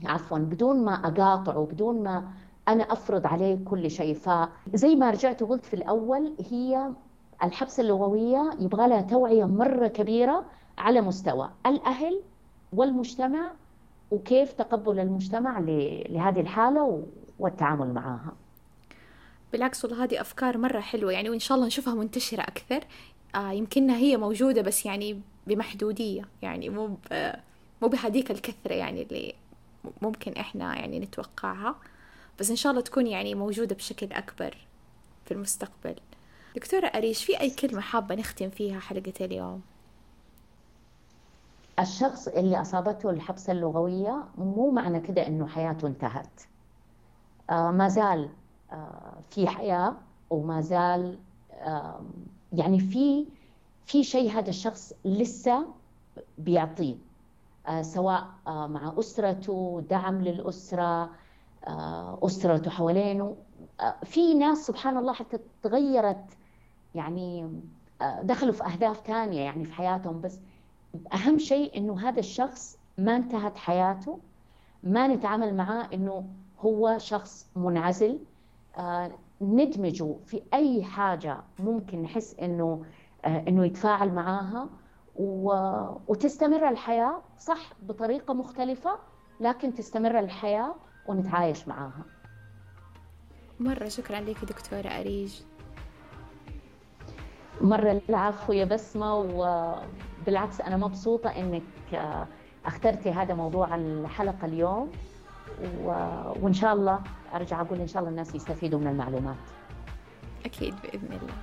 عفوا 0.05 0.37
بدون 0.37 0.85
ما 0.85 0.93
أقاطعه 0.93 1.67
بدون 1.71 2.03
ما 2.03 2.27
أنا 2.67 2.83
أفرض 2.83 3.27
عليه 3.27 3.57
كل 3.65 3.91
شيء. 3.91 4.13
فزي 4.15 4.95
ما 4.95 5.09
رجعت 5.11 5.41
وقلت 5.41 5.65
في 5.65 5.73
الأول 5.73 6.35
هي 6.49 6.89
الحبسه 7.43 7.81
اللغوية 7.81 8.51
يبغى 8.59 8.87
لها 8.87 9.01
توعية 9.01 9.45
مرة 9.45 9.87
كبيرة 9.87 10.45
على 10.77 11.01
مستوى 11.01 11.49
الأهل 11.65 12.21
والمجتمع 12.73 13.51
وكيف 14.11 14.53
تقبل 14.53 14.99
المجتمع 14.99 15.59
لهذه 16.09 16.39
الحالة 16.39 17.03
والتعامل 17.39 17.93
معها. 17.93 18.33
بالعكس 19.55 19.85
والله 19.85 20.03
هذه 20.03 20.21
أفكار 20.21 20.57
مرة 20.57 20.79
حلوة 20.79 21.11
يعني 21.11 21.29
وإن 21.29 21.39
شاء 21.39 21.55
الله 21.55 21.67
نشوفها 21.67 21.93
منتشرة 21.93 22.41
أكثر. 22.41 22.83
آه 23.35 23.51
يمكنها 23.51 23.97
هي 23.97 24.17
موجودة 24.17 24.61
بس 24.61 24.85
يعني 24.85 25.21
بمحدودية 25.47 26.25
يعني 26.41 26.69
مو 26.69 26.97
مو 27.81 27.87
بهذيك 27.87 28.31
الكثرة 28.31 28.73
يعني 28.73 29.01
اللي 29.01 29.33
ممكن 30.01 30.31
إحنا 30.33 30.75
يعني 30.75 30.99
نتوقعها. 30.99 31.75
بس 32.39 32.49
إن 32.49 32.55
شاء 32.55 32.71
الله 32.71 32.81
تكون 32.81 33.07
يعني 33.07 33.35
موجودة 33.35 33.75
بشكل 33.75 34.13
أكبر 34.13 34.57
في 35.25 35.33
المستقبل. 35.33 35.95
دكتورة 36.55 36.87
أريش 36.87 37.23
في 37.25 37.39
أي 37.41 37.49
كلمة 37.49 37.81
حابة 37.81 38.15
نختم 38.15 38.49
فيها 38.49 38.79
حلقة 38.79 39.13
اليوم؟ 39.25 39.61
الشخص 41.79 42.27
اللي 42.27 42.61
أصابته 42.61 43.09
الحبسة 43.09 43.53
اللغوية 43.53 44.23
مو 44.37 44.71
معنى 44.71 44.99
كده 44.99 45.27
إنه 45.27 45.47
حياته 45.47 45.87
انتهت. 45.87 46.41
آه 47.49 47.71
ما 47.71 47.87
زال 47.87 48.29
في 49.29 49.47
حياة 49.47 49.95
وما 50.29 50.61
زال 50.61 51.19
آه 51.53 52.01
يعني 52.53 52.79
في 52.79 53.25
في 53.85 54.03
شيء 54.03 54.31
هذا 54.31 54.49
الشخص 54.49 54.93
لسه 55.05 55.65
بيعطيه 56.37 56.95
آه 57.67 57.81
سواء 57.81 58.27
آه 58.47 58.67
مع 58.67 58.93
أسرته 58.99 59.83
دعم 59.89 60.21
للأسرة 60.21 61.09
آه، 61.67 62.19
أسرته 62.23 62.71
حوالينه. 62.71 63.35
آه، 63.81 63.95
في 64.03 64.33
ناس 64.33 64.57
سبحان 64.57 64.97
الله 64.97 65.13
حتى 65.13 65.37
تغيرت 65.63 66.25
يعني 66.95 67.49
آه، 68.01 68.21
دخلوا 68.21 68.53
في 68.53 68.63
أهداف 68.65 68.99
ثانية 69.07 69.41
يعني 69.41 69.65
في 69.65 69.73
حياتهم. 69.73 70.21
بس 70.21 70.39
أهم 71.13 71.37
شيء 71.37 71.77
إنه 71.77 72.09
هذا 72.09 72.19
الشخص 72.19 72.77
ما 72.97 73.15
انتهت 73.15 73.57
حياته 73.57 74.19
ما 74.83 75.07
نتعامل 75.07 75.55
معاه 75.55 75.89
إنه 75.93 76.25
هو 76.59 76.97
شخص 76.97 77.47
منعزل. 77.55 78.19
ندمجه 79.41 80.15
في 80.25 80.41
أي 80.53 80.83
حاجة 80.83 81.37
ممكن 81.59 82.01
نحس 82.01 82.35
إنه 82.41 82.85
إنه 83.25 83.65
يتفاعل 83.65 84.13
معاها 84.13 84.69
وتستمر 86.07 86.69
الحياة 86.69 87.21
صح 87.37 87.73
بطريقة 87.81 88.33
مختلفة 88.33 88.99
لكن 89.39 89.73
تستمر 89.73 90.19
الحياة 90.19 90.75
ونتعايش 91.07 91.67
معاها. 91.67 92.05
مرة 93.59 93.87
شكرا 93.87 94.19
لك 94.19 94.45
دكتورة 94.45 94.87
أريج. 94.87 95.41
مرة 97.61 98.01
العفو 98.09 98.53
يا 98.53 98.65
بسمة 98.65 99.15
وبالعكس 99.15 100.61
أنا 100.61 100.77
مبسوطة 100.77 101.29
إنك 101.29 101.63
أخترتي 102.65 103.11
هذا 103.11 103.33
موضوع 103.33 103.75
الحلقة 103.75 104.45
اليوم. 104.45 104.91
و... 105.83 105.89
وإن 106.41 106.53
شاء 106.53 106.73
الله 106.73 107.03
أرجع 107.33 107.61
أقول 107.61 107.79
إن 107.79 107.87
شاء 107.87 107.99
الله 107.99 108.09
الناس 108.11 108.35
يستفيدوا 108.35 108.79
من 108.79 108.87
المعلومات. 108.87 109.35
أكيد 110.45 110.75
بإذن 110.83 111.19
الله. 111.21 111.33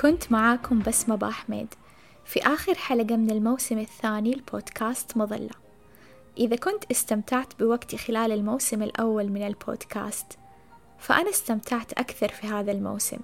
كنت 0.00 0.32
معاكم 0.32 0.78
بسمة 0.78 1.16
بأحمد 1.16 1.74
في 2.24 2.40
آخر 2.40 2.74
حلقة 2.74 3.16
من 3.16 3.30
الموسم 3.30 3.78
الثاني 3.78 4.34
البودكاست 4.34 5.16
مظلة. 5.16 5.54
إذا 6.38 6.56
كنت 6.56 6.84
استمتعت 6.90 7.58
بوقتي 7.58 7.98
خلال 7.98 8.32
الموسم 8.32 8.82
الأول 8.82 9.28
من 9.28 9.46
البودكاست 9.46 10.38
فأنا 10.98 11.30
استمتعت 11.30 11.92
أكثر 11.92 12.28
في 12.28 12.46
هذا 12.46 12.72
الموسم. 12.72 13.18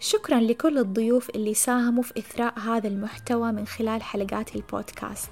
شكرا 0.00 0.40
لكل 0.40 0.78
الضيوف 0.78 1.30
اللي 1.30 1.54
ساهموا 1.54 2.02
في 2.02 2.18
إثراء 2.18 2.58
هذا 2.58 2.88
المحتوى 2.88 3.52
من 3.52 3.66
خلال 3.66 4.02
حلقات 4.02 4.56
البودكاست. 4.56 5.30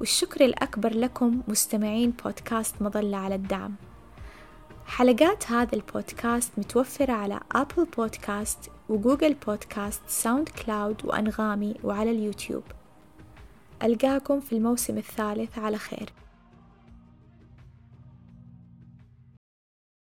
والشكر 0.00 0.44
الأكبر 0.44 0.94
لكم 0.94 1.42
مستمعين 1.48 2.10
بودكاست 2.10 2.82
مظلة 2.82 3.16
على 3.16 3.34
الدعم. 3.34 3.74
حلقات 4.86 5.50
هذا 5.50 5.74
البودكاست 5.74 6.52
متوفرة 6.58 7.12
على 7.12 7.40
أبل 7.52 7.84
بودكاست 7.96 8.70
وجوجل 8.88 9.34
بودكاست 9.34 10.02
ساوند 10.06 10.48
كلاود 10.48 11.04
وأنغامي 11.04 11.74
وعلى 11.84 12.10
اليوتيوب. 12.10 12.62
ألقاكم 13.82 14.40
في 14.40 14.52
الموسم 14.52 14.98
الثالث 14.98 15.58
على 15.58 15.78
خير. 15.78 16.12